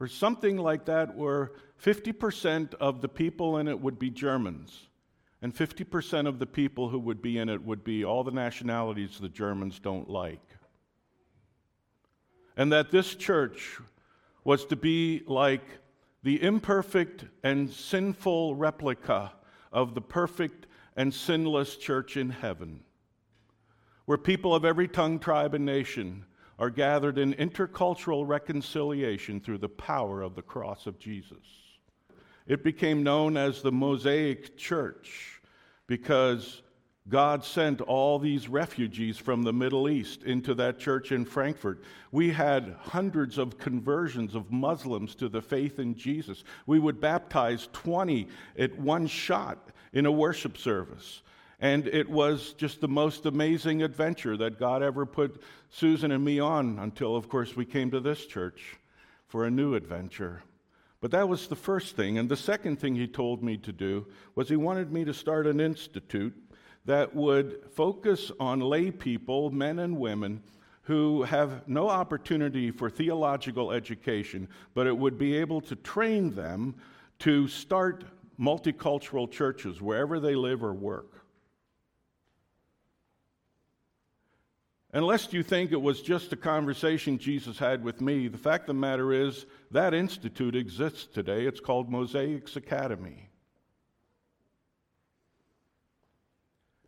or 0.00 0.06
something 0.08 0.56
like 0.56 0.86
that, 0.86 1.14
where 1.14 1.52
50% 1.84 2.74
of 2.74 3.02
the 3.02 3.08
people 3.08 3.58
in 3.58 3.68
it 3.68 3.80
would 3.80 3.98
be 3.98 4.10
Germans, 4.10 4.88
and 5.42 5.54
50% 5.54 6.26
of 6.26 6.38
the 6.38 6.46
people 6.46 6.88
who 6.88 6.98
would 7.00 7.20
be 7.20 7.38
in 7.38 7.48
it 7.48 7.62
would 7.62 7.84
be 7.84 8.04
all 8.04 8.24
the 8.24 8.30
nationalities 8.30 9.18
the 9.20 9.28
Germans 9.28 9.78
don't 9.80 10.08
like. 10.08 10.40
And 12.56 12.72
that 12.72 12.90
this 12.90 13.14
church 13.14 13.78
was 14.44 14.64
to 14.66 14.76
be 14.76 15.22
like 15.26 15.64
the 16.22 16.42
imperfect 16.42 17.24
and 17.42 17.68
sinful 17.70 18.54
replica 18.54 19.32
of 19.72 19.94
the 19.94 20.00
perfect 20.00 20.66
and 20.96 21.12
sinless 21.12 21.76
church 21.76 22.16
in 22.16 22.30
heaven, 22.30 22.80
where 24.04 24.18
people 24.18 24.54
of 24.54 24.64
every 24.64 24.88
tongue, 24.88 25.18
tribe, 25.18 25.54
and 25.54 25.64
nation 25.64 26.24
are 26.58 26.70
gathered 26.70 27.18
in 27.18 27.34
intercultural 27.34 28.26
reconciliation 28.26 29.40
through 29.40 29.58
the 29.58 29.68
power 29.68 30.22
of 30.22 30.34
the 30.34 30.42
cross 30.42 30.86
of 30.86 30.98
Jesus. 30.98 31.38
It 32.46 32.62
became 32.62 33.02
known 33.02 33.36
as 33.36 33.62
the 33.62 33.72
Mosaic 33.72 34.56
Church 34.56 35.40
because 35.86 36.62
God 37.08 37.44
sent 37.44 37.80
all 37.80 38.18
these 38.18 38.48
refugees 38.48 39.18
from 39.18 39.42
the 39.42 39.52
Middle 39.52 39.88
East 39.88 40.22
into 40.22 40.54
that 40.54 40.78
church 40.78 41.10
in 41.10 41.24
Frankfurt. 41.24 41.82
We 42.12 42.30
had 42.30 42.76
hundreds 42.80 43.38
of 43.38 43.58
conversions 43.58 44.36
of 44.36 44.52
Muslims 44.52 45.16
to 45.16 45.28
the 45.28 45.42
faith 45.42 45.80
in 45.80 45.96
Jesus. 45.96 46.44
We 46.66 46.78
would 46.78 47.00
baptize 47.00 47.68
20 47.72 48.28
at 48.56 48.78
one 48.78 49.08
shot 49.08 49.70
in 49.92 50.06
a 50.06 50.12
worship 50.12 50.56
service. 50.56 51.22
And 51.58 51.88
it 51.88 52.08
was 52.08 52.54
just 52.54 52.80
the 52.80 52.88
most 52.88 53.26
amazing 53.26 53.82
adventure 53.82 54.36
that 54.36 54.60
God 54.60 54.82
ever 54.82 55.04
put 55.04 55.42
Susan 55.70 56.12
and 56.12 56.24
me 56.24 56.38
on 56.38 56.78
until, 56.78 57.16
of 57.16 57.28
course, 57.28 57.56
we 57.56 57.64
came 57.64 57.90
to 57.90 58.00
this 58.00 58.26
church 58.26 58.76
for 59.26 59.44
a 59.44 59.50
new 59.50 59.74
adventure. 59.74 60.42
But 61.00 61.10
that 61.10 61.28
was 61.28 61.48
the 61.48 61.56
first 61.56 61.96
thing. 61.96 62.18
And 62.18 62.28
the 62.28 62.36
second 62.36 62.78
thing 62.78 62.94
he 62.94 63.08
told 63.08 63.42
me 63.42 63.56
to 63.58 63.72
do 63.72 64.06
was 64.36 64.48
he 64.48 64.56
wanted 64.56 64.92
me 64.92 65.04
to 65.04 65.12
start 65.12 65.48
an 65.48 65.60
institute 65.60 66.41
that 66.84 67.14
would 67.14 67.60
focus 67.74 68.32
on 68.40 68.60
lay 68.60 68.90
people, 68.90 69.50
men 69.50 69.78
and 69.78 69.98
women, 69.98 70.42
who 70.82 71.22
have 71.22 71.66
no 71.68 71.88
opportunity 71.88 72.70
for 72.70 72.90
theological 72.90 73.70
education, 73.70 74.48
but 74.74 74.86
it 74.86 74.96
would 74.96 75.16
be 75.16 75.36
able 75.36 75.60
to 75.60 75.76
train 75.76 76.34
them 76.34 76.74
to 77.20 77.46
start 77.46 78.04
multicultural 78.38 79.30
churches 79.30 79.80
wherever 79.80 80.18
they 80.18 80.34
live 80.34 80.64
or 80.64 80.74
work. 80.74 81.24
Unless 84.94 85.32
you 85.32 85.42
think 85.42 85.72
it 85.72 85.80
was 85.80 86.02
just 86.02 86.32
a 86.32 86.36
conversation 86.36 87.16
Jesus 87.16 87.58
had 87.58 87.82
with 87.82 88.00
me, 88.02 88.28
the 88.28 88.36
fact 88.36 88.64
of 88.64 88.74
the 88.74 88.74
matter 88.74 89.12
is 89.12 89.46
that 89.70 89.94
institute 89.94 90.54
exists 90.54 91.06
today. 91.06 91.46
It's 91.46 91.60
called 91.60 91.88
Mosaics 91.88 92.56
Academy. 92.56 93.30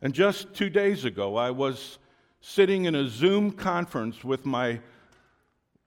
And 0.01 0.13
just 0.13 0.53
two 0.53 0.69
days 0.69 1.05
ago, 1.05 1.35
I 1.35 1.51
was 1.51 1.97
sitting 2.41 2.85
in 2.85 2.95
a 2.95 3.07
Zoom 3.07 3.51
conference 3.51 4.23
with 4.23 4.45
my, 4.45 4.79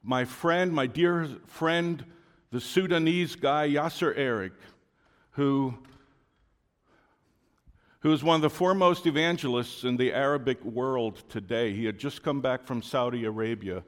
my 0.03 0.25
friend, 0.25 0.73
my 0.73 0.87
dear 0.87 1.29
friend, 1.47 2.05
the 2.51 2.61
Sudanese 2.61 3.37
guy, 3.37 3.69
Yassir 3.69 4.13
Eric, 4.17 4.55
who, 5.33 5.75
who 8.01 8.13
is 8.13 8.25
one 8.25 8.37
of 8.37 8.43
the 8.43 8.51
foremost 8.51 9.07
evangelists 9.07 9.85
in 9.85 9.97
the 9.97 10.13
Arabic 10.13 10.65
world 10.65 11.23
today. 11.29 11.75
He 11.75 11.85
had 11.85 11.99
just 11.99 12.23
come 12.23 12.41
back 12.41 12.67
from 12.67 12.83
Saudi 12.83 13.25
Arabia. 13.25 13.85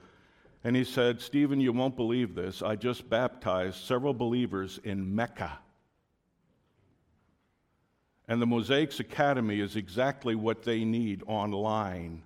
And 0.63 0.77
he 0.77 0.85
said, 0.85 1.23
Stephen, 1.23 1.59
you 1.61 1.73
won't 1.73 1.97
believe 1.97 2.35
this. 2.35 2.63
I 2.63 2.77
just 2.77 3.09
baptized 3.09 3.77
several 3.77 4.13
believers 4.13 4.79
in 4.85 5.15
Mecca. 5.15 5.59
And 8.31 8.41
the 8.41 8.47
Mosaics 8.47 9.01
Academy 9.01 9.59
is 9.59 9.75
exactly 9.75 10.37
what 10.37 10.63
they 10.63 10.85
need 10.85 11.25
online 11.27 12.23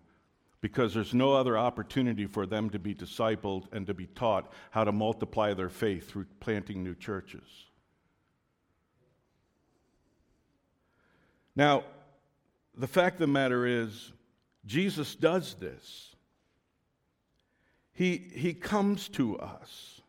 because 0.61 0.93
there's 0.93 1.15
no 1.15 1.33
other 1.33 1.57
opportunity 1.57 2.27
for 2.27 2.45
them 2.45 2.69
to 2.71 2.79
be 2.79 2.95
discipled 2.95 3.73
and 3.73 3.87
to 3.87 3.95
be 3.95 4.07
taught 4.09 4.53
how 4.71 4.85
to 4.85 4.93
multiply 4.93 5.55
their 5.55 5.71
faith 5.71 6.07
through 6.07 6.27
planting 6.41 6.85
new 6.85 6.95
churches. 6.95 7.43
Now, 11.57 11.85
the 12.77 12.87
fact 12.87 13.15
of 13.15 13.21
the 13.21 13.27
matter 13.29 13.65
is, 13.67 14.13
Jesus 14.67 15.15
does 15.15 15.55
this. 15.55 16.15
He, 17.95 18.31
he 18.35 18.53
comes 18.53 19.09
to 19.11 19.39
us, 19.39 20.03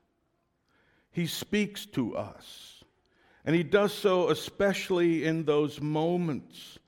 He 1.11 1.25
speaks 1.25 1.85
to 1.85 2.17
us. 2.17 2.83
And 3.45 3.55
he 3.55 3.63
does 3.63 3.93
so 3.93 4.29
especially 4.29 5.23
in 5.23 5.45
those 5.45 5.79
moments 5.79 6.79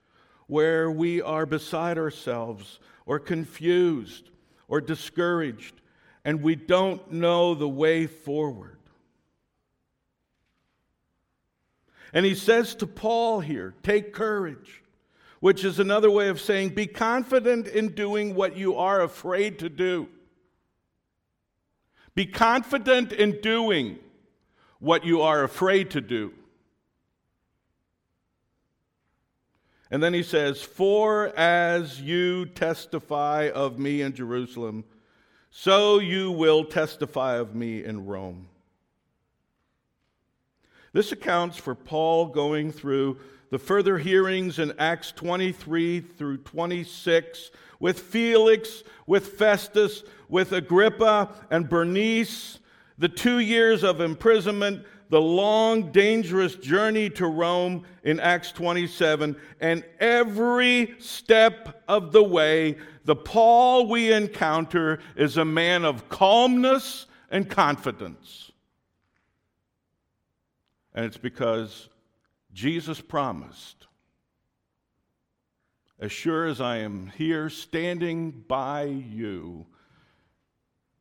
where 0.47 0.89
we 0.89 1.21
are 1.21 1.45
beside 1.45 1.97
ourselves 1.97 2.79
or 3.05 3.19
confused 3.19 4.29
or 4.67 4.81
discouraged 4.81 5.75
and 6.25 6.41
we 6.41 6.55
don't 6.55 7.11
know 7.11 7.53
the 7.53 7.69
way 7.69 8.07
forward. 8.07 8.77
And 12.11 12.25
he 12.25 12.35
says 12.35 12.75
to 12.75 12.87
Paul 12.87 13.39
here, 13.39 13.75
take 13.83 14.13
courage, 14.13 14.83
which 15.39 15.63
is 15.63 15.79
another 15.79 16.09
way 16.09 16.29
of 16.29 16.41
saying, 16.41 16.69
be 16.69 16.87
confident 16.87 17.67
in 17.67 17.89
doing 17.89 18.33
what 18.33 18.57
you 18.57 18.75
are 18.75 19.01
afraid 19.01 19.59
to 19.59 19.69
do. 19.69 20.09
Be 22.15 22.25
confident 22.25 23.11
in 23.11 23.39
doing 23.41 23.99
what 24.79 25.05
you 25.05 25.21
are 25.21 25.43
afraid 25.43 25.91
to 25.91 26.01
do. 26.01 26.33
And 29.89 30.03
then 30.03 30.13
he 30.13 30.23
says, 30.23 30.61
For 30.61 31.27
as 31.37 32.01
you 32.01 32.45
testify 32.45 33.49
of 33.53 33.79
me 33.79 34.01
in 34.01 34.13
Jerusalem, 34.13 34.83
so 35.49 35.99
you 35.99 36.31
will 36.31 36.65
testify 36.65 37.37
of 37.37 37.55
me 37.55 37.83
in 37.83 38.05
Rome. 38.05 38.47
This 40.93 41.11
accounts 41.11 41.57
for 41.57 41.75
Paul 41.75 42.27
going 42.27 42.71
through 42.71 43.19
the 43.49 43.59
further 43.59 43.97
hearings 43.97 44.59
in 44.59 44.73
Acts 44.77 45.11
23 45.11 46.01
through 46.01 46.37
26 46.37 47.51
with 47.79 47.99
Felix, 47.99 48.83
with 49.05 49.27
Festus, 49.27 50.03
with 50.27 50.51
Agrippa 50.51 51.33
and 51.49 51.69
Bernice, 51.69 52.59
the 52.97 53.09
two 53.09 53.39
years 53.39 53.83
of 53.83 54.01
imprisonment 54.01 54.85
the 55.09 55.21
long, 55.21 55.91
dangerous 55.91 56.55
journey 56.55 57.09
to 57.11 57.27
Rome 57.27 57.83
in 58.03 58.19
Acts 58.19 58.51
27, 58.51 59.35
and 59.59 59.83
every 59.99 60.95
step 60.99 61.83
of 61.87 62.11
the 62.11 62.23
way, 62.23 62.77
the 63.05 63.15
Paul 63.15 63.87
we 63.87 64.11
encounter 64.11 64.99
is 65.15 65.37
a 65.37 65.45
man 65.45 65.85
of 65.85 66.09
calmness 66.09 67.05
and 67.31 67.49
confidence. 67.49 68.51
And 70.93 71.05
it's 71.05 71.17
because 71.17 71.89
Jesus 72.53 72.99
promised, 72.99 73.87
as 75.99 76.11
sure 76.11 76.45
as 76.45 76.59
I 76.59 76.77
am 76.77 77.11
here 77.15 77.49
standing 77.49 78.31
by 78.31 78.83
you, 78.83 79.67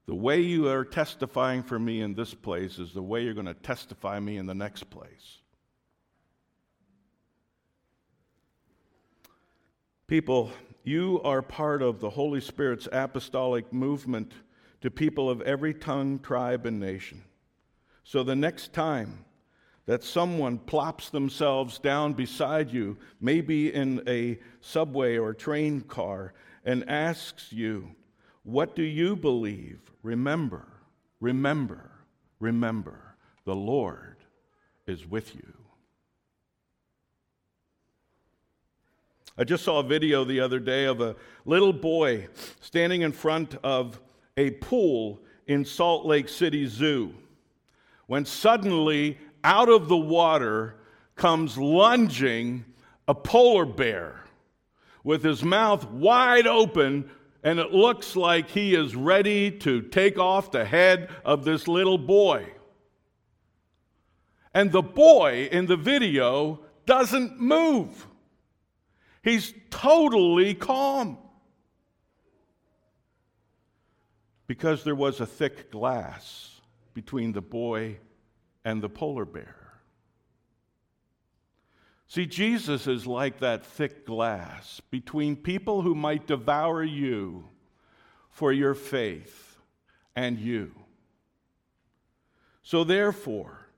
the 0.07 0.15
way 0.15 0.41
you 0.41 0.69
are 0.69 0.85
testifying 0.85 1.63
for 1.63 1.79
me 1.79 2.01
in 2.01 2.15
this 2.15 2.33
place 2.33 2.79
is 2.79 2.93
the 2.93 3.03
way 3.03 3.23
you're 3.23 3.35
going 3.35 3.47
to 3.47 3.55
testify 3.55 4.21
me 4.21 4.37
in 4.37 4.47
the 4.47 4.55
next 4.55 4.89
place. 4.89 5.39
People, 10.07 10.53
you 10.85 11.21
are 11.25 11.43
part 11.43 11.83
of 11.83 11.99
the 11.99 12.11
Holy 12.11 12.41
Spirit's 12.41 12.87
apostolic 12.93 13.73
movement 13.73 14.33
to 14.81 14.91
people 14.91 15.29
of 15.29 15.41
every 15.43 15.75
tongue, 15.75 16.21
tribe, 16.21 16.65
and 16.65 16.79
nation. 16.79 17.25
So 18.05 18.23
the 18.23 18.37
next 18.37 18.73
time 18.73 19.25
that 19.87 20.05
someone 20.05 20.59
plops 20.59 21.11
themselves 21.11 21.81
down 21.81 22.13
beside 22.13 22.73
you, 22.73 22.97
maybe 23.21 23.75
in 23.75 24.03
a 24.07 24.39
subway 24.61 25.17
or 25.17 25.35
train 25.35 25.81
car, 25.81 26.35
and 26.65 26.89
asks 26.89 27.53
you, 27.53 27.97
What 28.47 28.77
do 28.77 28.85
you 28.85 29.17
believe? 29.17 29.81
Remember, 30.05 30.69
remember, 31.21 31.91
remember, 32.39 33.17
the 33.45 33.57
Lord 33.57 34.19
is 34.87 35.05
with 35.05 35.35
you. 35.35 35.53
I 39.37 39.43
just 39.43 39.65
saw 39.65 39.81
a 39.81 39.83
video 39.83 40.23
the 40.23 40.39
other 40.39 40.61
day 40.61 40.85
of 40.85 41.01
a 41.01 41.17
little 41.45 41.73
boy 41.73 42.29
standing 42.61 43.03
in 43.03 43.11
front 43.11 43.57
of 43.65 44.01
a 44.37 44.53
pool 44.53 45.21
in 45.49 45.65
Salt 45.65 46.07
Lake 46.07 46.29
City 46.29 46.67
Zoo 46.69 47.13
when 48.07 48.25
suddenly 48.25 49.19
out 49.43 49.69
of 49.69 49.89
the 49.89 49.97
water 49.97 50.77
comes 51.17 51.59
lunging 51.59 52.65
a 53.09 53.15
polar 53.15 53.67
bear 53.67 54.21
with 55.03 55.25
his 55.25 55.43
mouth 55.43 55.85
wide 55.91 56.47
open 56.47 57.11
and 57.47 57.61
it 57.61 57.73
looks 57.73 58.17
like 58.17 58.51
he 58.51 58.75
is 58.75 58.97
ready 58.97 59.53
to 59.53 59.81
take 59.81 60.19
off 60.19 60.51
the 60.51 60.65
head 60.65 61.09
of 61.25 61.45
this 61.45 61.69
little 61.69 61.97
boy. 61.97 62.45
And 64.53 64.73
the 64.73 64.83
boy 64.83 65.49
in 65.53 65.67
the 65.67 65.77
video 65.77 66.59
doesn't 66.87 67.41
move. 67.41 68.05
He's 69.23 69.55
totally 69.71 70.55
calm. 70.55 71.19
Because 74.49 74.83
there 74.83 74.97
was 74.97 75.21
a 75.21 75.27
thick 75.27 75.71
glass 75.71 76.61
between 76.95 77.31
the 77.31 77.43
boy 77.43 77.99
and 78.65 78.83
the 78.83 78.89
polar 78.89 79.25
bear. 79.25 79.66
See, 82.09 82.27
Jesus 82.27 82.87
is 82.87 83.07
like 83.07 83.41
that 83.41 83.67
thick 83.67 84.07
glass 84.07 84.81
between 84.91 85.37
people 85.37 85.83
who 85.83 85.95
might 85.95 86.27
devour 86.27 86.83
you 86.83 87.49
for 88.31 88.53
your 88.53 88.75
faith 88.75 89.59
and 90.15 90.39
you. 90.39 90.73
So, 92.63 92.85
therefore, 92.85 93.69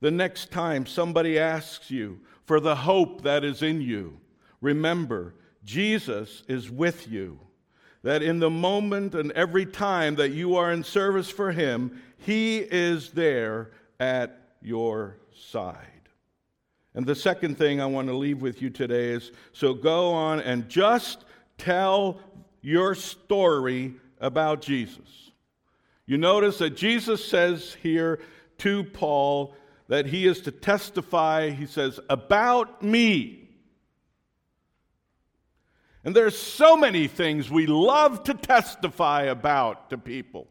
the 0.00 0.10
next 0.10 0.50
time 0.50 0.86
somebody 0.86 1.38
asks 1.38 1.90
you 1.90 2.20
for 2.44 2.60
the 2.60 2.76
hope 2.76 3.22
that 3.22 3.44
is 3.44 3.62
in 3.62 3.80
you, 3.80 4.18
remember 4.60 5.34
Jesus 5.64 6.42
is 6.48 6.70
with 6.70 7.08
you. 7.08 7.38
That 8.02 8.22
in 8.22 8.38
the 8.38 8.50
moment 8.50 9.14
and 9.14 9.32
every 9.32 9.66
time 9.66 10.14
that 10.16 10.30
you 10.30 10.56
are 10.56 10.72
in 10.72 10.84
service 10.84 11.30
for 11.30 11.52
Him, 11.52 12.00
He 12.16 12.58
is 12.58 13.10
there 13.10 13.72
at 13.98 14.40
your 14.62 15.18
side. 15.34 15.97
And 16.94 17.06
the 17.06 17.14
second 17.14 17.58
thing 17.58 17.80
I 17.80 17.86
want 17.86 18.08
to 18.08 18.16
leave 18.16 18.42
with 18.42 18.60
you 18.62 18.70
today 18.70 19.10
is 19.10 19.30
so 19.52 19.74
go 19.74 20.12
on 20.12 20.40
and 20.40 20.68
just 20.68 21.24
tell 21.56 22.20
your 22.60 22.94
story 22.94 23.94
about 24.20 24.62
Jesus. 24.62 25.32
You 26.06 26.18
notice 26.18 26.58
that 26.58 26.70
Jesus 26.70 27.24
says 27.24 27.76
here 27.82 28.20
to 28.58 28.82
Paul 28.82 29.54
that 29.88 30.06
he 30.06 30.26
is 30.26 30.40
to 30.42 30.50
testify, 30.50 31.50
he 31.50 31.66
says, 31.66 32.00
about 32.08 32.82
me. 32.82 33.48
And 36.04 36.14
there's 36.14 36.38
so 36.38 36.76
many 36.76 37.06
things 37.06 37.50
we 37.50 37.66
love 37.66 38.24
to 38.24 38.34
testify 38.34 39.24
about 39.24 39.90
to 39.90 39.98
people. 39.98 40.46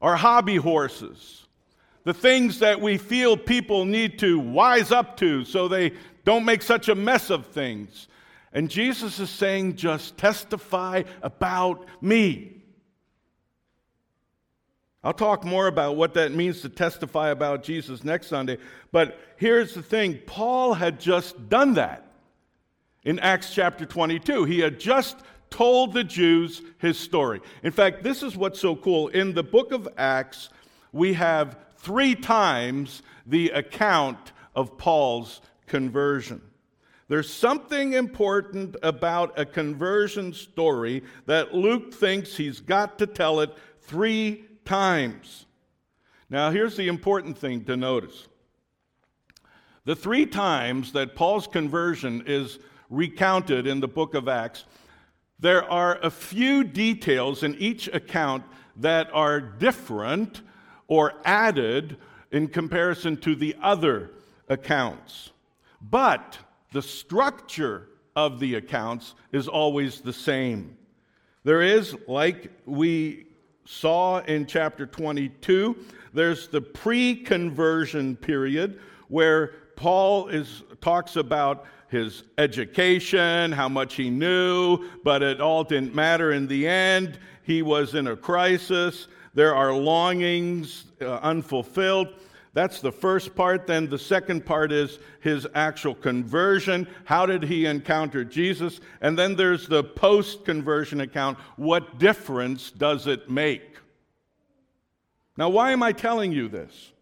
Our 0.00 0.16
hobby 0.16 0.56
horses, 0.56 1.46
the 2.04 2.14
things 2.14 2.58
that 2.58 2.80
we 2.80 2.98
feel 2.98 3.36
people 3.36 3.84
need 3.84 4.18
to 4.20 4.38
wise 4.38 4.90
up 4.90 5.16
to 5.18 5.44
so 5.44 5.68
they 5.68 5.92
don't 6.24 6.44
make 6.44 6.62
such 6.62 6.88
a 6.88 6.94
mess 6.94 7.30
of 7.30 7.46
things. 7.46 8.08
And 8.52 8.68
Jesus 8.68 9.18
is 9.18 9.30
saying, 9.30 9.76
just 9.76 10.16
testify 10.18 11.04
about 11.22 11.86
me. 12.00 12.62
I'll 15.04 15.12
talk 15.12 15.44
more 15.44 15.66
about 15.66 15.96
what 15.96 16.14
that 16.14 16.32
means 16.32 16.60
to 16.60 16.68
testify 16.68 17.30
about 17.30 17.64
Jesus 17.64 18.04
next 18.04 18.28
Sunday. 18.28 18.58
But 18.92 19.18
here's 19.36 19.74
the 19.74 19.82
thing 19.82 20.20
Paul 20.26 20.74
had 20.74 21.00
just 21.00 21.48
done 21.48 21.74
that 21.74 22.06
in 23.04 23.18
Acts 23.18 23.52
chapter 23.52 23.84
22. 23.84 24.44
He 24.44 24.60
had 24.60 24.78
just 24.78 25.16
told 25.50 25.92
the 25.92 26.04
Jews 26.04 26.62
his 26.78 26.98
story. 26.98 27.40
In 27.62 27.72
fact, 27.72 28.02
this 28.02 28.22
is 28.22 28.36
what's 28.36 28.60
so 28.60 28.76
cool. 28.76 29.08
In 29.08 29.34
the 29.34 29.42
book 29.42 29.72
of 29.72 29.88
Acts, 29.96 30.50
we 30.92 31.14
have 31.14 31.56
three 31.82 32.14
times 32.14 33.02
the 33.26 33.50
account 33.50 34.32
of 34.54 34.78
Paul's 34.78 35.40
conversion. 35.66 36.40
There's 37.08 37.32
something 37.32 37.92
important 37.92 38.76
about 38.82 39.38
a 39.38 39.44
conversion 39.44 40.32
story 40.32 41.02
that 41.26 41.54
Luke 41.54 41.92
thinks 41.92 42.36
he's 42.36 42.60
got 42.60 42.98
to 43.00 43.06
tell 43.06 43.40
it 43.40 43.50
three 43.80 44.44
times. 44.64 45.46
Now, 46.30 46.50
here's 46.50 46.76
the 46.76 46.88
important 46.88 47.36
thing 47.36 47.64
to 47.64 47.76
notice 47.76 48.28
the 49.84 49.96
three 49.96 50.26
times 50.26 50.92
that 50.92 51.16
Paul's 51.16 51.48
conversion 51.48 52.22
is 52.26 52.60
recounted 52.88 53.66
in 53.66 53.80
the 53.80 53.88
book 53.88 54.14
of 54.14 54.28
Acts, 54.28 54.64
there 55.40 55.68
are 55.68 55.98
a 56.02 56.10
few 56.10 56.62
details 56.62 57.42
in 57.42 57.56
each 57.56 57.88
account 57.88 58.44
that 58.76 59.10
are 59.12 59.40
different 59.40 60.42
or 60.92 61.14
added 61.24 61.96
in 62.32 62.46
comparison 62.46 63.16
to 63.16 63.34
the 63.34 63.56
other 63.62 64.10
accounts. 64.50 65.30
But 65.80 66.36
the 66.72 66.82
structure 66.82 67.88
of 68.14 68.38
the 68.40 68.56
accounts 68.56 69.14
is 69.32 69.48
always 69.48 70.02
the 70.02 70.12
same. 70.12 70.76
There 71.44 71.62
is, 71.62 71.96
like 72.06 72.52
we 72.66 73.24
saw 73.64 74.18
in 74.18 74.44
chapter 74.44 74.84
22, 74.84 75.78
there's 76.12 76.48
the 76.48 76.60
pre 76.60 77.16
conversion 77.16 78.14
period 78.14 78.78
where 79.08 79.54
Paul 79.76 80.28
is, 80.28 80.62
talks 80.82 81.16
about 81.16 81.64
his 81.88 82.24
education, 82.36 83.50
how 83.50 83.70
much 83.70 83.94
he 83.94 84.10
knew, 84.10 84.90
but 85.04 85.22
it 85.22 85.40
all 85.40 85.64
didn't 85.64 85.94
matter 85.94 86.32
in 86.32 86.48
the 86.48 86.68
end. 86.68 87.18
He 87.44 87.62
was 87.62 87.94
in 87.94 88.08
a 88.08 88.16
crisis. 88.16 89.08
There 89.34 89.54
are 89.54 89.72
longings 89.72 90.84
uh, 91.00 91.14
unfulfilled. 91.22 92.08
That's 92.54 92.80
the 92.80 92.92
first 92.92 93.34
part. 93.34 93.66
Then 93.66 93.88
the 93.88 93.98
second 93.98 94.44
part 94.44 94.72
is 94.72 94.98
his 95.20 95.46
actual 95.54 95.94
conversion. 95.94 96.86
How 97.04 97.24
did 97.24 97.44
he 97.44 97.64
encounter 97.64 98.24
Jesus? 98.24 98.80
And 99.00 99.18
then 99.18 99.36
there's 99.36 99.66
the 99.66 99.82
post 99.82 100.44
conversion 100.44 101.00
account. 101.00 101.38
What 101.56 101.98
difference 101.98 102.70
does 102.70 103.06
it 103.06 103.30
make? 103.30 103.76
Now, 105.38 105.48
why 105.48 105.72
am 105.72 105.82
I 105.82 105.92
telling 105.92 106.32
you 106.32 106.48
this? 106.48 106.92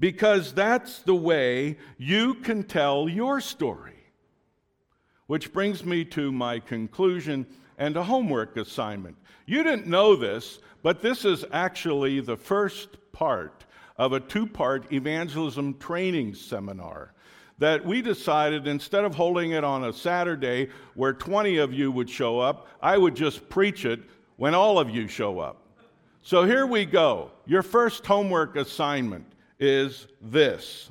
Because 0.00 0.52
that's 0.52 0.98
the 1.00 1.14
way 1.14 1.78
you 1.96 2.34
can 2.34 2.64
tell 2.64 3.08
your 3.08 3.40
story. 3.40 3.92
Which 5.28 5.52
brings 5.52 5.84
me 5.84 6.04
to 6.06 6.32
my 6.32 6.58
conclusion 6.58 7.46
and 7.78 7.96
a 7.96 8.02
homework 8.02 8.56
assignment. 8.56 9.16
You 9.46 9.62
didn't 9.62 9.86
know 9.86 10.16
this, 10.16 10.58
but 10.82 11.00
this 11.00 11.24
is 11.24 11.44
actually 11.52 12.20
the 12.20 12.36
first 12.36 12.96
part 13.12 13.64
of 13.96 14.12
a 14.12 14.20
two 14.20 14.46
part 14.46 14.92
evangelism 14.92 15.74
training 15.78 16.34
seminar 16.34 17.12
that 17.58 17.84
we 17.84 18.02
decided 18.02 18.66
instead 18.66 19.04
of 19.04 19.14
holding 19.14 19.52
it 19.52 19.62
on 19.62 19.84
a 19.84 19.92
Saturday 19.92 20.68
where 20.94 21.12
20 21.12 21.58
of 21.58 21.72
you 21.72 21.92
would 21.92 22.10
show 22.10 22.40
up, 22.40 22.66
I 22.82 22.98
would 22.98 23.14
just 23.14 23.48
preach 23.48 23.84
it 23.84 24.00
when 24.36 24.54
all 24.54 24.78
of 24.80 24.90
you 24.90 25.06
show 25.06 25.38
up. 25.38 25.58
So 26.22 26.44
here 26.44 26.66
we 26.66 26.84
go. 26.84 27.30
Your 27.46 27.62
first 27.62 28.04
homework 28.04 28.56
assignment 28.56 29.26
is 29.60 30.08
this 30.20 30.90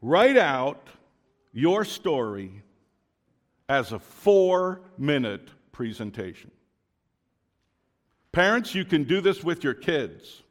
write 0.00 0.36
out 0.36 0.88
your 1.52 1.84
story 1.84 2.62
as 3.68 3.92
a 3.92 3.98
four 3.98 4.80
minute 4.98 5.48
presentation. 5.70 6.50
Parents, 8.32 8.74
you 8.74 8.86
can 8.86 9.04
do 9.04 9.20
this 9.20 9.44
with 9.44 9.62
your 9.62 9.74
kids. 9.74 10.42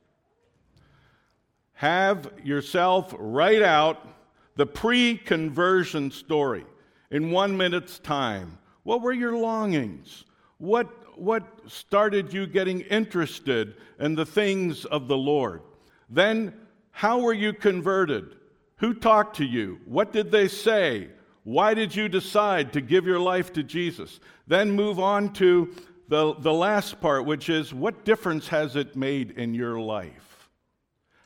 Have 1.74 2.32
yourself 2.44 3.14
write 3.18 3.64
out 3.64 4.08
the 4.56 4.68
pre 4.68 5.18
conversion 5.18 6.12
story 6.12 6.64
in 7.10 7.32
one 7.32 7.58
minute's 7.58 7.98
time. 7.98 8.60
What 8.84 9.02
were 9.02 9.14
your 9.14 9.36
longings? 9.36 10.26
What, 10.60 10.88
what 11.20 11.44
started 11.68 12.32
you 12.32 12.46
getting 12.46 12.82
interested 12.82 13.76
in 14.00 14.14
the 14.14 14.28
things 14.28 14.86
of 14.86 15.08
the 15.08 15.18
Lord? 15.18 15.64
Then, 16.08 16.54
how 16.92 17.20
were 17.20 17.34
you 17.34 17.52
converted? 17.52 18.36
Who 18.78 18.94
talked 18.94 19.38
to 19.38 19.46
you? 19.46 19.80
What 19.86 20.14
did 20.14 20.32
they 20.32 20.48
say? 20.48 21.10
Why 21.44 21.74
did 21.74 21.96
you 21.96 22.08
decide 22.08 22.74
to 22.74 22.82
give 22.82 23.08
your 23.08 23.20
life 23.20 23.52
to 23.54 23.64
Jesus? 23.64 24.20
Then 24.46 24.70
move 24.70 25.00
on 25.00 25.34
to 25.34 25.74
the, 26.12 26.36
the 26.40 26.52
last 26.52 27.00
part, 27.00 27.26
which 27.26 27.48
is 27.48 27.74
what 27.74 28.04
difference 28.04 28.50
has 28.50 28.76
it 28.76 28.98
made 28.98 29.32
in 29.32 29.54
your 29.54 29.80
life? 29.80 30.50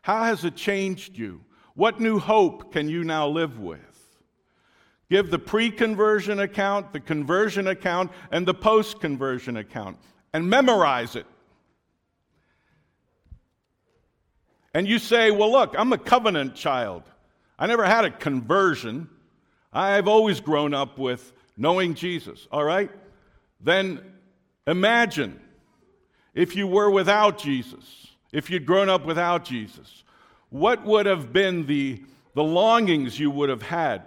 How 0.04 0.26
has 0.26 0.46
it 0.46 0.56
changed 0.56 1.18
you? 1.18 1.42
What 1.74 2.00
new 2.00 2.20
hope 2.20 2.72
can 2.72 2.88
you 2.88 3.04
now 3.04 3.28
live 3.28 3.58
with? 3.58 3.80
Give 5.10 5.32
the 5.32 5.40
pre 5.40 5.72
conversion 5.72 6.40
account, 6.40 6.94
the 6.94 7.00
conversion 7.00 7.66
account, 7.66 8.12
and 8.30 8.46
the 8.46 8.54
post 8.54 9.00
conversion 9.00 9.58
account, 9.58 9.98
and 10.34 10.48
memorize 10.48 11.16
it. 11.16 11.26
And 14.76 14.88
you 14.88 15.00
say, 15.00 15.32
Well, 15.32 15.52
look, 15.52 15.74
I'm 15.76 15.94
a 15.94 15.98
covenant 15.98 16.54
child. 16.54 17.02
I 17.58 17.66
never 17.66 17.86
had 17.86 18.06
a 18.06 18.12
conversion. 18.12 19.10
I've 19.74 20.08
always 20.08 20.42
grown 20.42 20.76
up 20.76 21.00
with 21.00 21.34
knowing 21.58 21.96
Jesus, 21.96 22.48
all 22.52 22.64
right? 22.64 22.92
Then 23.60 24.12
Imagine 24.68 25.40
if 26.34 26.56
you 26.56 26.68
were 26.68 26.90
without 26.90 27.38
Jesus, 27.38 28.08
if 28.32 28.50
you'd 28.50 28.66
grown 28.66 28.90
up 28.90 29.06
without 29.06 29.46
Jesus, 29.46 30.04
what 30.50 30.84
would 30.86 31.06
have 31.06 31.32
been 31.32 31.66
the, 31.66 32.04
the 32.34 32.44
longings 32.44 33.20
you 33.20 33.32
would 33.32 33.50
have 33.50 33.62
had? 33.62 34.04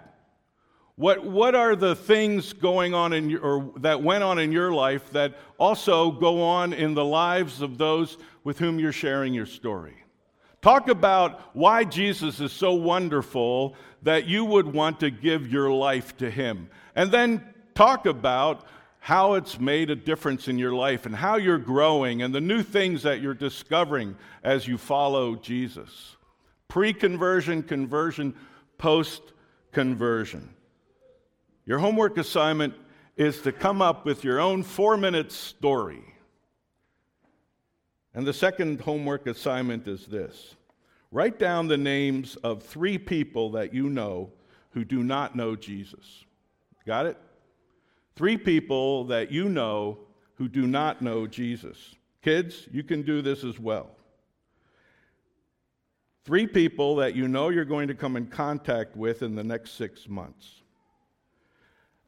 What, 0.95 1.23
what 1.23 1.55
are 1.55 1.77
the 1.77 1.95
things 1.95 2.51
going 2.51 2.93
on 2.93 3.13
in 3.13 3.29
your, 3.29 3.41
or 3.41 3.73
that 3.77 4.03
went 4.03 4.21
on 4.21 4.37
in 4.37 4.51
your 4.51 4.73
life 4.73 5.09
that 5.11 5.37
also 5.57 6.11
go 6.11 6.41
on 6.41 6.73
in 6.73 6.93
the 6.93 7.05
lives 7.05 7.61
of 7.61 7.77
those 7.77 8.17
with 8.43 8.59
whom 8.59 8.79
you're 8.79 8.91
sharing 8.91 9.33
your 9.33 9.45
story? 9.45 9.95
Talk 10.61 10.89
about 10.89 11.55
why 11.55 11.85
Jesus 11.85 12.41
is 12.41 12.51
so 12.51 12.73
wonderful 12.73 13.75
that 14.03 14.27
you 14.27 14.43
would 14.43 14.67
want 14.67 14.99
to 14.99 15.09
give 15.09 15.49
your 15.49 15.71
life 15.71 16.17
to 16.17 16.29
him. 16.29 16.69
And 16.95 17.09
then 17.11 17.45
talk 17.75 18.05
about 18.05 18.65
how 18.99 19.33
it's 19.33 19.59
made 19.59 19.89
a 19.89 19.95
difference 19.95 20.47
in 20.47 20.57
your 20.57 20.73
life 20.73 21.05
and 21.05 21.15
how 21.15 21.37
you're 21.37 21.57
growing 21.57 22.21
and 22.21 22.35
the 22.35 22.41
new 22.41 22.61
things 22.61 23.03
that 23.03 23.21
you're 23.21 23.33
discovering 23.33 24.15
as 24.43 24.67
you 24.67 24.77
follow 24.77 25.35
Jesus. 25.35 26.17
Pre 26.67 26.93
conversion, 26.93 27.63
conversion, 27.63 28.35
post 28.77 29.21
conversion. 29.71 30.49
Your 31.65 31.79
homework 31.79 32.17
assignment 32.17 32.73
is 33.15 33.41
to 33.41 33.51
come 33.51 33.81
up 33.81 34.05
with 34.05 34.23
your 34.23 34.39
own 34.39 34.63
four 34.63 34.97
minute 34.97 35.31
story. 35.31 36.03
And 38.13 38.25
the 38.25 38.33
second 38.33 38.81
homework 38.81 39.27
assignment 39.27 39.87
is 39.87 40.05
this 40.05 40.55
write 41.11 41.39
down 41.39 41.67
the 41.67 41.77
names 41.77 42.35
of 42.37 42.63
three 42.63 42.97
people 42.97 43.51
that 43.51 43.73
you 43.73 43.89
know 43.89 44.31
who 44.71 44.83
do 44.83 45.03
not 45.03 45.35
know 45.35 45.55
Jesus. 45.55 46.25
Got 46.85 47.07
it? 47.07 47.17
Three 48.19 48.35
people 48.35 49.05
that 49.05 49.31
you 49.31 49.47
know 49.47 49.99
who 50.33 50.49
do 50.49 50.67
not 50.67 51.01
know 51.01 51.25
Jesus. 51.25 51.95
Kids, 52.21 52.67
you 52.69 52.83
can 52.83 53.03
do 53.03 53.21
this 53.21 53.45
as 53.45 53.57
well. 53.57 53.91
Three 56.25 56.45
people 56.45 56.97
that 56.97 57.15
you 57.15 57.29
know 57.29 57.47
you're 57.47 57.63
going 57.63 57.87
to 57.87 57.93
come 57.93 58.17
in 58.17 58.27
contact 58.27 58.97
with 58.97 59.21
in 59.21 59.35
the 59.35 59.43
next 59.45 59.75
six 59.75 60.09
months. 60.09 60.63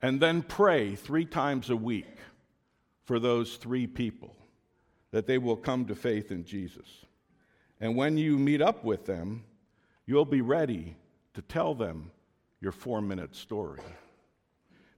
And 0.01 0.20
then 0.20 0.41
pray 0.41 0.95
three 0.95 1.24
times 1.24 1.70
a 1.70 1.78
week 1.78 2.18
for 3.05 3.18
those 3.18 3.55
three 3.55 3.88
people 3.88 4.36
that 5.12 5.28
they 5.28 5.38
will 5.38 5.55
come 5.55 5.86
to 5.86 5.95
faith 5.95 6.30
in 6.30 6.43
Jesus. 6.43 7.05
And 7.80 7.95
when 7.95 8.18
you 8.18 8.38
meet 8.38 8.62
up 8.62 8.84
with 8.84 9.05
them, 9.05 9.45
you'll 10.05 10.26
be 10.26 10.41
ready 10.41 10.97
to 11.36 11.41
tell 11.41 11.74
them 11.74 12.12
your 12.59 12.74
four 12.74 13.01
minute 13.01 13.34
story. 13.34 13.80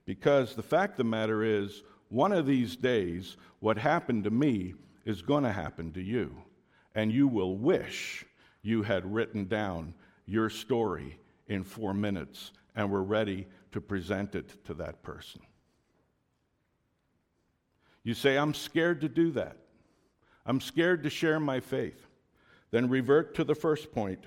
Because 0.06 0.54
the 0.54 0.62
fact 0.62 0.92
of 0.92 0.98
the 0.98 1.04
matter 1.04 1.42
is, 1.42 1.82
one 2.08 2.32
of 2.32 2.46
these 2.46 2.76
days, 2.76 3.36
what 3.60 3.78
happened 3.78 4.24
to 4.24 4.30
me 4.30 4.74
is 5.04 5.22
going 5.22 5.44
to 5.44 5.52
happen 5.52 5.92
to 5.92 6.02
you. 6.02 6.34
And 6.94 7.10
you 7.10 7.26
will 7.26 7.56
wish 7.56 8.24
you 8.62 8.82
had 8.82 9.12
written 9.12 9.46
down 9.46 9.94
your 10.26 10.48
story 10.48 11.18
in 11.48 11.64
four 11.64 11.92
minutes 11.92 12.52
and 12.76 12.90
were 12.90 13.02
ready 13.02 13.46
to 13.72 13.80
present 13.80 14.34
it 14.34 14.64
to 14.64 14.74
that 14.74 15.02
person. 15.02 15.40
You 18.02 18.14
say, 18.14 18.36
I'm 18.36 18.54
scared 18.54 19.00
to 19.00 19.08
do 19.08 19.30
that. 19.32 19.56
I'm 20.46 20.60
scared 20.60 21.02
to 21.04 21.10
share 21.10 21.40
my 21.40 21.60
faith. 21.60 22.06
Then 22.70 22.88
revert 22.88 23.34
to 23.36 23.44
the 23.44 23.54
first 23.54 23.92
point. 23.92 24.24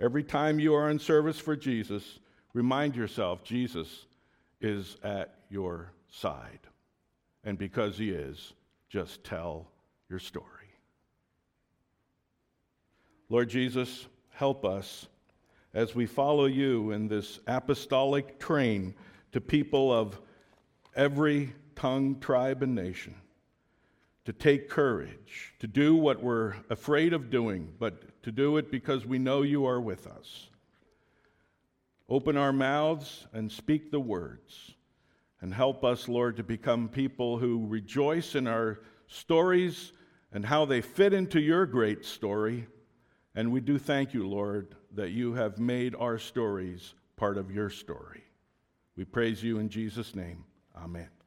Every 0.00 0.22
time 0.22 0.58
you 0.58 0.74
are 0.74 0.90
in 0.90 0.98
service 0.98 1.38
for 1.38 1.54
Jesus, 1.54 2.20
remind 2.54 2.96
yourself 2.96 3.44
Jesus 3.44 4.06
is 4.60 4.96
at 5.02 5.34
your 5.50 5.92
side. 6.10 6.60
And 7.44 7.58
because 7.58 7.98
he 7.98 8.10
is, 8.10 8.52
just 8.88 9.24
tell 9.24 9.70
your 10.08 10.18
story. 10.18 10.44
Lord 13.28 13.48
Jesus, 13.48 14.06
help 14.30 14.64
us 14.64 15.06
as 15.74 15.94
we 15.94 16.06
follow 16.06 16.46
you 16.46 16.92
in 16.92 17.08
this 17.08 17.40
apostolic 17.46 18.38
train 18.38 18.94
to 19.32 19.40
people 19.40 19.92
of 19.92 20.18
every 20.96 21.52
tongue, 21.76 22.18
tribe, 22.20 22.62
and 22.62 22.74
nation 22.74 23.14
to 24.28 24.32
take 24.34 24.68
courage, 24.68 25.54
to 25.58 25.66
do 25.66 25.96
what 25.96 26.22
we're 26.22 26.54
afraid 26.68 27.14
of 27.14 27.30
doing, 27.30 27.72
but 27.78 28.22
to 28.22 28.30
do 28.30 28.58
it 28.58 28.70
because 28.70 29.06
we 29.06 29.18
know 29.18 29.40
you 29.40 29.64
are 29.64 29.80
with 29.80 30.06
us. 30.06 30.48
Open 32.08 32.36
our 32.36 32.52
mouths 32.52 33.26
and 33.32 33.50
speak 33.52 33.90
the 33.90 34.00
words. 34.00 34.74
And 35.40 35.54
help 35.54 35.84
us, 35.84 36.08
Lord, 36.08 36.36
to 36.38 36.42
become 36.42 36.88
people 36.88 37.38
who 37.38 37.66
rejoice 37.66 38.34
in 38.34 38.46
our 38.46 38.80
stories 39.06 39.92
and 40.32 40.44
how 40.44 40.64
they 40.64 40.80
fit 40.80 41.12
into 41.12 41.40
your 41.40 41.64
great 41.64 42.04
story. 42.04 42.66
And 43.34 43.52
we 43.52 43.60
do 43.60 43.78
thank 43.78 44.14
you, 44.14 44.26
Lord, 44.26 44.74
that 44.94 45.10
you 45.10 45.34
have 45.34 45.58
made 45.58 45.94
our 45.94 46.18
stories 46.18 46.94
part 47.16 47.38
of 47.38 47.52
your 47.52 47.70
story. 47.70 48.24
We 48.96 49.04
praise 49.04 49.42
you 49.42 49.58
in 49.58 49.68
Jesus' 49.68 50.14
name. 50.14 50.44
Amen. 50.76 51.17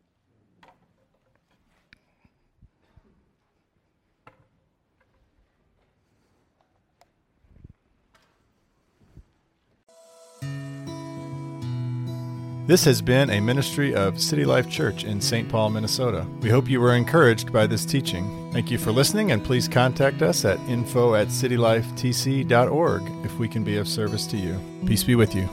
This 12.72 12.86
has 12.86 13.01
been 13.01 13.30
a 13.32 13.41
ministry 13.41 13.93
of 13.93 14.17
City 14.17 14.45
Life 14.45 14.69
Church 14.69 15.03
in 15.03 15.19
St. 15.19 15.49
Paul, 15.49 15.72
Minnesota. 15.72 16.26
We 16.39 16.49
hope 16.49 16.69
you 16.69 16.80
were 16.80 16.95
encouraged 16.95 17.51
by 17.51 17.67
this 17.67 17.86
teaching. 17.86 18.49
Thank 18.53 18.72
you 18.72 18.78
for 18.78 18.93
listening, 18.93 19.34
and 19.34 19.43
please 19.43 19.67
contact 19.67 20.22
us 20.22 20.45
at 20.45 20.57
info 20.69 21.15
at 21.15 21.28
citylifetc.org 21.28 23.26
if 23.26 23.38
we 23.38 23.49
can 23.49 23.65
be 23.65 23.76
of 23.76 23.89
service 23.89 24.26
to 24.28 24.38
you. 24.38 24.57
Peace 24.86 25.03
be 25.03 25.15
with 25.15 25.36
you. 25.36 25.49